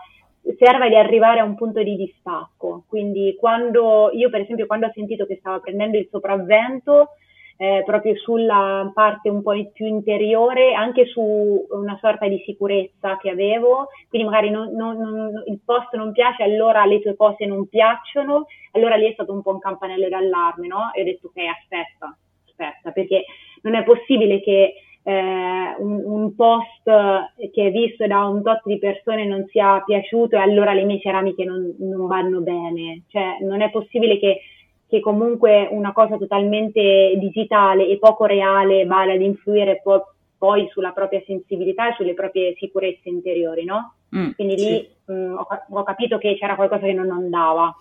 serva 0.57 0.87
di 0.87 0.95
arrivare 0.95 1.39
a 1.39 1.43
un 1.43 1.53
punto 1.53 1.83
di 1.83 1.95
distacco. 1.95 2.83
Quindi 2.87 3.35
quando 3.39 4.09
io 4.11 4.31
per 4.31 4.41
esempio 4.41 4.65
quando 4.65 4.87
ho 4.87 4.91
sentito 4.95 5.27
che 5.27 5.37
stava 5.37 5.59
prendendo 5.59 5.99
il 5.99 6.07
sopravvento 6.09 7.09
eh, 7.57 7.83
proprio 7.85 8.15
sulla 8.15 8.89
parte 8.91 9.29
un 9.29 9.43
po' 9.43 9.53
più 9.71 9.85
interiore, 9.85 10.73
anche 10.73 11.05
su 11.05 11.21
una 11.69 11.95
sorta 12.01 12.27
di 12.27 12.41
sicurezza 12.43 13.17
che 13.17 13.29
avevo, 13.29 13.89
quindi 14.09 14.27
magari 14.27 14.49
non, 14.49 14.73
non, 14.73 14.97
non, 14.97 15.43
il 15.45 15.59
post 15.63 15.93
non 15.93 16.11
piace, 16.11 16.41
allora 16.41 16.85
le 16.85 16.99
tue 17.01 17.15
cose 17.15 17.45
non 17.45 17.67
piacciono, 17.67 18.47
allora 18.71 18.95
lì 18.95 19.07
è 19.07 19.13
stato 19.13 19.31
un 19.31 19.43
po' 19.43 19.51
un 19.51 19.59
campanello 19.59 20.09
d'allarme, 20.09 20.65
no? 20.65 20.91
E 20.91 21.01
ho 21.01 21.03
detto 21.03 21.27
ok, 21.27 21.37
aspetta, 21.37 22.17
aspetta, 22.47 22.89
perché 22.89 23.25
non 23.61 23.75
è 23.75 23.83
possibile 23.83 24.41
che 24.41 24.73
eh, 25.03 25.75
un, 25.79 26.01
un, 26.05 26.35
post 26.35 26.83
che 26.83 27.67
è 27.67 27.71
visto 27.71 28.05
da 28.05 28.25
un 28.25 28.43
tot 28.43 28.61
di 28.65 28.77
persone 28.77 29.25
non 29.25 29.45
sia 29.49 29.81
piaciuto 29.83 30.35
e 30.35 30.39
allora 30.39 30.73
le 30.73 30.83
mie 30.83 30.99
ceramiche 30.99 31.43
non, 31.43 31.75
non 31.79 32.07
vanno 32.07 32.41
bene. 32.41 33.03
Cioè, 33.07 33.37
non 33.41 33.61
è 33.61 33.71
possibile 33.71 34.19
che, 34.19 34.41
che, 34.87 34.99
comunque 34.99 35.67
una 35.71 35.91
cosa 35.91 36.17
totalmente 36.17 37.15
digitale 37.17 37.87
e 37.87 37.97
poco 37.97 38.25
reale 38.25 38.85
vada 38.85 39.13
ad 39.13 39.21
influire 39.21 39.81
po- 39.81 40.13
poi 40.37 40.67
sulla 40.71 40.91
propria 40.91 41.21
sensibilità 41.25 41.89
e 41.89 41.95
sulle 41.95 42.13
proprie 42.13 42.55
sicurezze 42.57 43.09
interiori, 43.09 43.63
no? 43.63 43.93
Mm, 44.15 44.31
Quindi 44.31 44.55
lì 44.55 44.63
sì. 44.63 44.89
mh, 45.05 45.13
mm, 45.13 45.37
ho, 45.37 45.47
ho 45.69 45.83
capito 45.83 46.17
che 46.17 46.35
c'era 46.35 46.55
qualcosa 46.55 46.85
che 46.85 46.93
non 46.93 47.09
andava. 47.09 47.75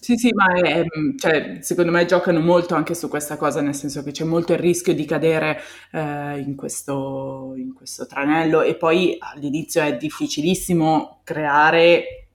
Sì, 0.00 0.16
sì, 0.16 0.30
ma 0.32 0.46
è, 0.54 0.84
mm, 0.84 1.16
cioè, 1.16 1.58
secondo 1.60 1.90
me 1.90 2.04
giocano 2.06 2.38
molto 2.40 2.74
anche 2.76 2.94
su 2.94 3.08
questa 3.08 3.36
cosa, 3.36 3.60
nel 3.60 3.74
senso 3.74 4.02
che 4.04 4.12
c'è 4.12 4.24
molto 4.24 4.52
il 4.52 4.58
rischio 4.60 4.94
di 4.94 5.04
cadere 5.04 5.58
eh, 5.92 6.38
in, 6.38 6.54
questo, 6.54 7.54
in 7.56 7.74
questo 7.74 8.06
tranello. 8.06 8.62
E 8.62 8.76
poi 8.76 9.16
all'inizio 9.18 9.82
è 9.82 9.96
difficilissimo 9.96 11.20
creare 11.24 12.28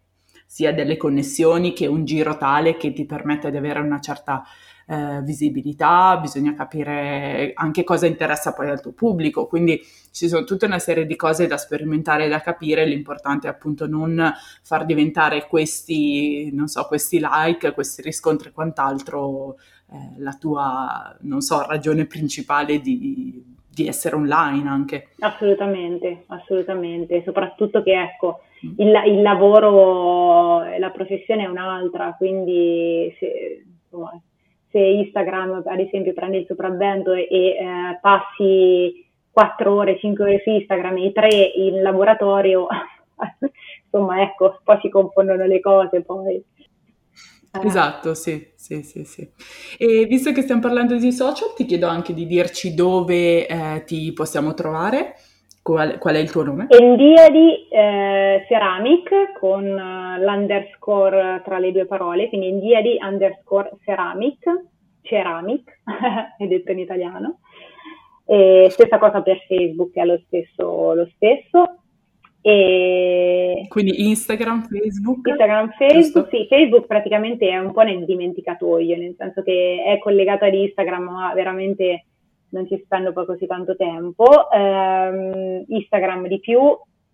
sia 0.46 0.74
delle 0.74 0.98
connessioni 0.98 1.74
che 1.74 1.88
un 1.88 2.04
giro 2.06 2.38
tale 2.38 2.76
che 2.78 2.92
ti 2.94 3.06
permette 3.06 3.50
di 3.50 3.58
avere 3.58 3.80
una 3.80 4.00
certa 4.02 4.44
eh, 4.88 5.22
visibilità, 5.22 6.18
bisogna 6.18 6.54
capire 6.54 7.52
anche 7.56 7.84
cosa 7.84 8.06
interessa 8.06 8.54
poi 8.54 8.70
al 8.70 8.82
tuo 8.82 8.92
pubblico, 8.92 9.48
quindi 9.48 9.82
ci 10.12 10.28
sono 10.28 10.44
tutta 10.44 10.66
una 10.66 10.80
serie 10.80 11.06
di 11.06 11.16
cose 11.16 11.48
da 11.48 11.58
sperimentare 11.58 12.26
e 12.26 12.30
da 12.30 12.40
capire, 12.42 12.86
l'importante 12.86 13.48
è 13.48 13.52
appunto 13.52 13.88
non 13.88 14.34
far 14.62 14.86
diventare 14.86 15.48
questi, 15.48 16.50
non 16.54 16.68
so, 16.68 16.86
questi 16.86 17.20
like, 17.20 17.74
questi 17.74 18.02
riscontri 18.02 18.50
e 18.50 18.52
quant'altro 18.52 19.56
eh, 19.92 20.20
la 20.20 20.34
tua, 20.34 21.18
non 21.22 21.42
so, 21.42 21.66
ragione 21.66 22.06
principale 22.06 22.80
di, 22.80 23.44
di 23.68 23.88
essere 23.88 24.16
online 24.16 24.70
anche. 24.70 25.10
Assolutamente, 25.20 26.26
assolutamente, 26.28 27.24
soprattutto 27.24 27.82
che 27.82 28.00
ecco, 28.00 28.42
mm. 28.66 28.74
il, 28.78 29.02
il 29.08 29.22
lavoro, 29.22 30.64
la 30.78 30.92
professione 30.92 31.44
è 31.44 31.48
un'altra, 31.48 32.14
quindi 32.16 33.14
se, 33.18 33.66
insomma, 33.84 34.12
se 34.74 34.80
Instagram 34.80 35.62
ad 35.64 35.80
esempio 35.80 36.14
prende 36.14 36.40
il 36.40 36.46
sopravvento 36.48 37.14
e, 37.14 37.28
e 37.30 37.48
eh, 37.50 38.00
passi 38.02 39.06
4 39.30 39.72
ore, 39.72 40.00
5 40.00 40.24
ore 40.24 40.42
su 40.44 40.50
Instagram 40.50 40.98
e 40.98 41.12
3 41.12 41.30
in 41.30 41.82
laboratorio, 41.84 42.68
insomma 43.86 44.22
ecco, 44.24 44.60
poi 44.64 44.80
si 44.82 44.90
confondono 44.90 45.46
le 45.46 45.60
cose 45.60 46.02
poi. 46.02 46.36
Eh. 46.36 47.68
Esatto, 47.68 48.16
sì, 48.16 48.52
sì, 48.56 48.82
sì, 48.82 49.04
sì. 49.04 49.30
E 49.78 50.06
visto 50.06 50.32
che 50.32 50.42
stiamo 50.42 50.62
parlando 50.62 50.98
di 50.98 51.12
social, 51.12 51.54
ti 51.56 51.66
chiedo 51.66 51.86
anche 51.86 52.12
di 52.12 52.26
dirci 52.26 52.74
dove 52.74 53.46
eh, 53.46 53.84
ti 53.86 54.12
possiamo 54.12 54.56
trovare. 54.56 55.14
Qual, 55.64 55.98
qual, 55.98 56.16
è 56.16 56.20
il 56.20 56.30
tuo 56.30 56.44
nome? 56.44 56.68
Endiadi 56.68 57.70
eh, 57.70 58.44
Ceramic 58.50 59.32
con 59.40 59.64
uh, 59.64 60.22
l'underscore 60.22 61.42
tra 61.46 61.58
le 61.58 61.72
due 61.72 61.86
parole, 61.86 62.28
quindi 62.28 62.48
Endiadi 62.48 62.98
underscore 63.02 63.72
Ceramic, 63.86 64.44
Ceramic, 65.04 65.80
è 66.38 66.46
detto 66.48 66.72
in 66.74 66.80
italiano. 66.80 67.40
E 68.26 68.68
stessa 68.72 68.98
cosa 68.98 69.22
per 69.22 69.40
Facebook, 69.48 69.94
è 69.94 70.04
lo 70.04 70.22
stesso. 70.26 70.94
Lo 70.94 71.10
stesso. 71.16 71.78
E... 72.42 73.66
Quindi 73.70 74.10
Instagram, 74.10 74.68
Facebook? 74.68 75.28
Instagram, 75.30 75.72
Facebook, 75.78 76.28
sì, 76.28 76.46
Facebook 76.50 76.88
praticamente 76.88 77.48
è 77.48 77.58
un 77.58 77.72
po' 77.72 77.84
nel 77.84 78.04
dimenticatoio, 78.04 78.98
nel 78.98 79.16
senso 79.18 79.42
che 79.44 79.82
è 79.86 79.98
collegato 80.00 80.44
ad 80.44 80.54
Instagram, 80.54 81.04
ma 81.04 81.34
veramente 81.34 82.04
non 82.54 82.66
ci 82.68 82.80
spendo 82.84 83.12
poi 83.12 83.26
così 83.26 83.46
tanto 83.46 83.76
tempo, 83.76 84.50
ehm, 84.50 85.66
Instagram 85.68 86.28
di 86.28 86.40
più 86.40 86.62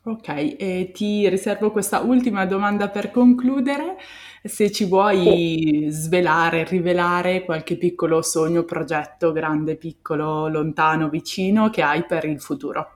Ok, 0.08 0.56
e 0.58 0.90
ti 0.94 1.28
riservo 1.28 1.70
questa 1.70 2.00
ultima 2.00 2.46
domanda 2.46 2.88
per 2.88 3.10
concludere. 3.10 3.98
Se 4.42 4.72
ci 4.72 4.86
vuoi 4.86 5.88
svelare, 5.90 6.64
rivelare 6.64 7.44
qualche 7.44 7.76
piccolo 7.76 8.22
sogno, 8.22 8.64
progetto, 8.64 9.32
grande, 9.32 9.76
piccolo, 9.76 10.48
lontano, 10.48 11.10
vicino 11.10 11.68
che 11.68 11.82
hai 11.82 12.04
per 12.04 12.24
il 12.24 12.40
futuro. 12.40 12.92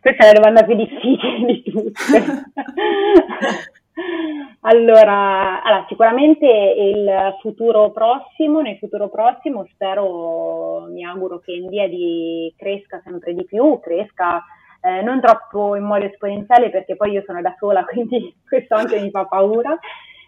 Questa 0.00 0.24
è 0.24 0.32
la 0.32 0.40
domanda 0.40 0.64
più 0.64 0.76
difficile 0.76 1.44
di 1.44 1.62
tutte. 1.62 1.92
allora, 4.60 5.62
allora, 5.62 5.84
sicuramente 5.88 6.46
il 6.46 7.36
futuro 7.42 7.90
prossimo, 7.90 8.62
nel 8.62 8.78
futuro 8.78 9.10
prossimo 9.10 9.66
spero, 9.74 10.86
mi 10.90 11.04
auguro 11.04 11.38
che 11.40 11.52
Indiedi 11.52 12.54
cresca 12.56 13.02
sempre 13.04 13.34
di 13.34 13.44
più, 13.44 13.78
cresca 13.80 14.42
eh, 14.84 15.00
non 15.00 15.18
troppo 15.20 15.76
in 15.76 15.84
modo 15.84 16.04
esponenziale 16.04 16.68
perché 16.68 16.94
poi 16.94 17.12
io 17.12 17.22
sono 17.24 17.40
da 17.40 17.54
sola, 17.58 17.84
quindi 17.88 18.34
questo 18.46 18.74
anche 18.74 19.00
mi 19.00 19.10
fa 19.10 19.24
paura, 19.24 19.76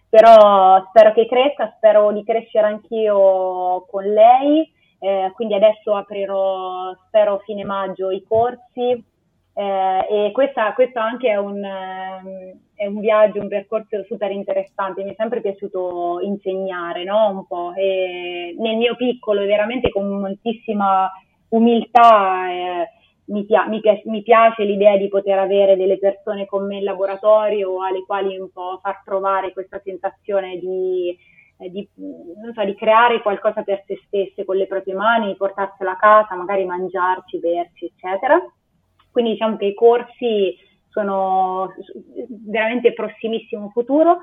però 0.08 0.82
spero 0.88 1.12
che 1.12 1.26
cresca, 1.26 1.74
spero 1.76 2.10
di 2.12 2.24
crescere 2.24 2.66
anch'io 2.66 3.84
con 3.90 4.04
lei, 4.04 4.72
eh, 4.98 5.30
quindi 5.34 5.54
adesso 5.54 5.94
aprirò, 5.94 6.94
spero 7.06 7.42
fine 7.44 7.64
maggio, 7.64 8.10
i 8.10 8.24
corsi 8.26 9.04
eh, 9.52 10.06
e 10.08 10.32
questa, 10.32 10.72
questo 10.72 11.00
anche 11.00 11.28
è 11.28 11.36
un, 11.36 11.62
ehm, 11.62 12.58
è 12.74 12.86
un, 12.86 13.00
viaggio, 13.00 13.40
un 13.40 13.48
percorso 13.48 14.04
super 14.04 14.30
interessante, 14.30 15.04
mi 15.04 15.10
è 15.10 15.14
sempre 15.18 15.42
piaciuto 15.42 16.20
insegnare 16.22 17.04
no? 17.04 17.28
un 17.28 17.46
po' 17.46 17.74
e 17.74 18.54
nel 18.58 18.76
mio 18.76 18.96
piccolo 18.96 19.44
veramente 19.44 19.90
con 19.90 20.08
moltissima 20.08 21.10
umiltà. 21.50 22.50
Eh, 22.50 22.90
mi, 23.26 23.44
pia- 23.44 23.66
mi, 23.66 23.80
pi- 23.80 24.02
mi, 24.04 24.22
piace 24.22 24.64
l'idea 24.64 24.96
di 24.96 25.08
poter 25.08 25.38
avere 25.38 25.76
delle 25.76 25.98
persone 25.98 26.46
con 26.46 26.66
me 26.66 26.78
in 26.78 26.84
laboratorio 26.84 27.82
alle 27.82 28.04
quali 28.04 28.38
un 28.38 28.50
po' 28.50 28.78
far 28.82 29.02
provare 29.04 29.52
questa 29.52 29.80
sensazione 29.82 30.58
di, 30.58 31.16
eh, 31.58 31.70
di, 31.70 31.88
so, 32.54 32.64
di 32.64 32.74
creare 32.74 33.22
qualcosa 33.22 33.62
per 33.62 33.82
se 33.86 34.00
stesse 34.06 34.44
con 34.44 34.56
le 34.56 34.66
proprie 34.66 34.94
mani, 34.94 35.36
portarsela 35.36 35.92
a 35.92 35.96
casa, 35.96 36.34
magari 36.34 36.64
mangiarci, 36.64 37.38
berci, 37.38 37.86
eccetera. 37.86 38.38
Quindi 39.10 39.32
diciamo 39.32 39.56
che 39.56 39.66
i 39.66 39.74
corsi 39.74 40.56
sono 40.88 41.74
veramente 42.46 42.92
prossimissimo 42.92 43.70
futuro 43.70 44.18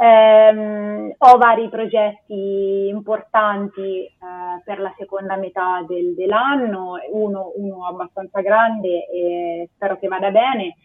Um, 0.00 1.12
ho 1.18 1.38
vari 1.38 1.68
progetti 1.68 2.86
importanti 2.86 4.08
uh, 4.20 4.62
per 4.62 4.78
la 4.78 4.94
seconda 4.96 5.34
metà 5.34 5.84
del, 5.88 6.14
dell'anno, 6.14 7.00
uno, 7.10 7.52
uno, 7.56 7.84
abbastanza 7.84 8.40
grande 8.40 9.08
e 9.08 9.68
spero 9.74 9.98
che 9.98 10.06
vada 10.06 10.30
bene, 10.30 10.76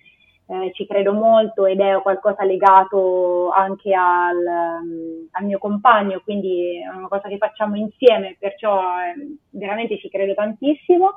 uh, 0.47 0.71
ci 0.71 0.87
credo 0.87 1.13
molto 1.13 1.67
ed 1.67 1.79
è 1.79 2.01
qualcosa 2.01 2.43
legato 2.43 3.51
anche 3.51 3.93
al, 3.93 4.81
um, 4.81 5.27
al, 5.29 5.45
mio 5.45 5.59
compagno, 5.59 6.19
quindi 6.23 6.81
è 6.81 6.87
una 6.87 7.07
cosa 7.07 7.27
che 7.27 7.37
facciamo 7.37 7.75
insieme, 7.75 8.35
perciò 8.39 8.79
um, 8.79 9.37
veramente 9.51 9.99
ci 9.99 10.09
credo 10.09 10.33
tantissimo. 10.33 11.11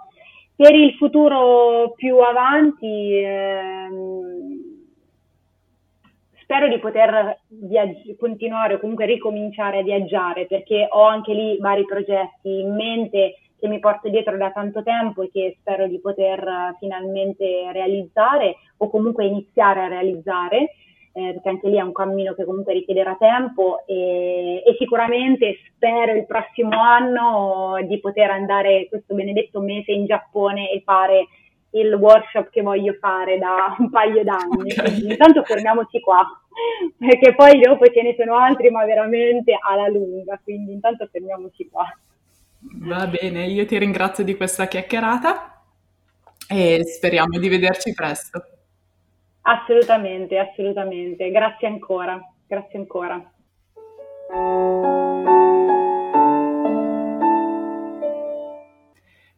Per 0.55 0.75
il 0.75 0.93
futuro 0.97 1.93
più 1.97 2.19
avanti 2.19 3.21
ehm, 3.23 4.76
spero 6.47 6.69
di 6.69 6.79
poter 6.79 7.41
viaggi- 7.49 8.17
continuare 8.17 8.75
o 8.75 8.79
comunque 8.79 9.05
ricominciare 9.05 9.81
a 9.81 9.83
viaggiare 9.83 10.47
perché 10.47 10.87
ho 10.89 11.03
anche 11.03 11.35
lì 11.35 11.59
vari 11.59 11.85
progetti 11.85 12.61
in 12.61 12.73
mente 12.73 13.39
che 13.59 13.67
mi 13.67 13.81
porto 13.81 14.09
dietro 14.09 14.37
da 14.37 14.53
tanto 14.53 14.85
tempo 14.85 15.23
e 15.23 15.31
che 15.33 15.57
spero 15.59 15.89
di 15.89 15.99
poter 15.99 16.41
uh, 16.41 16.77
finalmente 16.79 17.73
realizzare 17.73 18.57
o 18.77 18.89
comunque 18.89 19.25
iniziare 19.25 19.81
a 19.81 19.89
realizzare, 19.89 20.75
eh, 21.13 21.33
perché 21.33 21.49
anche 21.49 21.69
lì 21.69 21.77
è 21.79 21.81
un 21.81 21.93
cammino 21.93 22.35
che 22.35 22.45
comunque 22.45 22.75
richiederà 22.75 23.17
tempo 23.19 23.85
e, 23.87 24.63
e, 24.65 24.77
sicuramente 24.79 25.57
spero 25.75 26.13
il 26.13 26.27
prossimo 26.27 26.79
anno 26.79 27.77
di 27.89 27.99
poter 27.99 28.31
andare 28.31 28.87
questo 28.89 29.15
benedetto 29.15 29.61
mese 29.61 29.93
in 29.93 30.05
Giappone 30.05 30.71
e 30.71 30.83
fare 30.85 31.27
il 31.81 31.95
workshop 31.95 32.51
che 32.51 32.62
voglio 32.62 32.95
fare 33.01 33.39
da 33.39 33.74
un 33.79 33.91
paio 33.91 34.22
d'anni. 34.22 34.72
Okay. 34.72 34.85
Quindi 34.85 35.11
intanto 35.12 35.43
fermiamoci 35.45 36.01
qua, 36.01 36.24
perché 36.99 37.35
poi 37.35 37.61
dopo 37.61 37.87
ce 37.87 38.03
ne 38.03 38.14
sono 38.18 38.37
altri, 38.37 38.70
ma 38.70 38.85
veramente 38.85 39.57
alla 39.59 39.89
lunga. 39.89 40.39
Quindi 40.43 40.72
intanto 40.72 41.09
fermiamoci 41.11 41.68
qua. 41.68 41.85
Va 42.59 43.07
bene, 43.07 43.47
io 43.47 43.64
ti 43.64 43.79
ringrazio 43.79 44.24
di 44.24 44.37
questa 44.37 44.66
chiacchierata 44.66 45.62
e 46.49 46.85
speriamo 46.85 47.39
di 47.39 47.49
vederci 47.49 47.93
presto. 47.95 48.45
Assolutamente, 49.43 50.39
assolutamente. 50.39 51.31
Grazie 51.31 51.68
ancora, 51.68 52.20
grazie 52.47 52.79
ancora. 52.79 53.33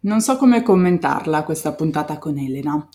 Non 0.09 0.23
so 0.23 0.39
come 0.39 0.63
commentarla 0.63 1.43
questa 1.43 1.75
puntata 1.75 2.17
con 2.17 2.39
Elena. 2.39 2.89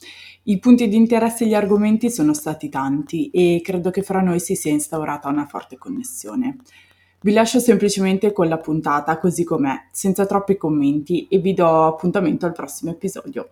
I 0.46 0.58
punti 0.58 0.88
di 0.88 0.96
interesse 0.96 1.44
e 1.44 1.48
gli 1.48 1.54
argomenti 1.54 2.10
sono 2.10 2.34
stati 2.34 2.70
tanti 2.70 3.30
e 3.30 3.62
credo 3.64 3.92
che 3.92 4.02
fra 4.02 4.20
noi 4.20 4.40
si 4.40 4.56
sia 4.56 4.72
instaurata 4.72 5.30
una 5.30 5.46
forte 5.46 5.78
connessione. 5.78 6.58
Vi 7.22 7.32
lascio 7.32 7.60
semplicemente 7.60 8.32
con 8.32 8.48
la 8.48 8.58
puntata 8.58 9.20
così 9.20 9.44
com'è, 9.44 9.90
senza 9.92 10.26
troppi 10.26 10.58
commenti 10.58 11.28
e 11.28 11.38
vi 11.38 11.54
do 11.54 11.86
appuntamento 11.86 12.48
al 12.48 12.52
prossimo 12.52 12.90
episodio. 12.90 13.48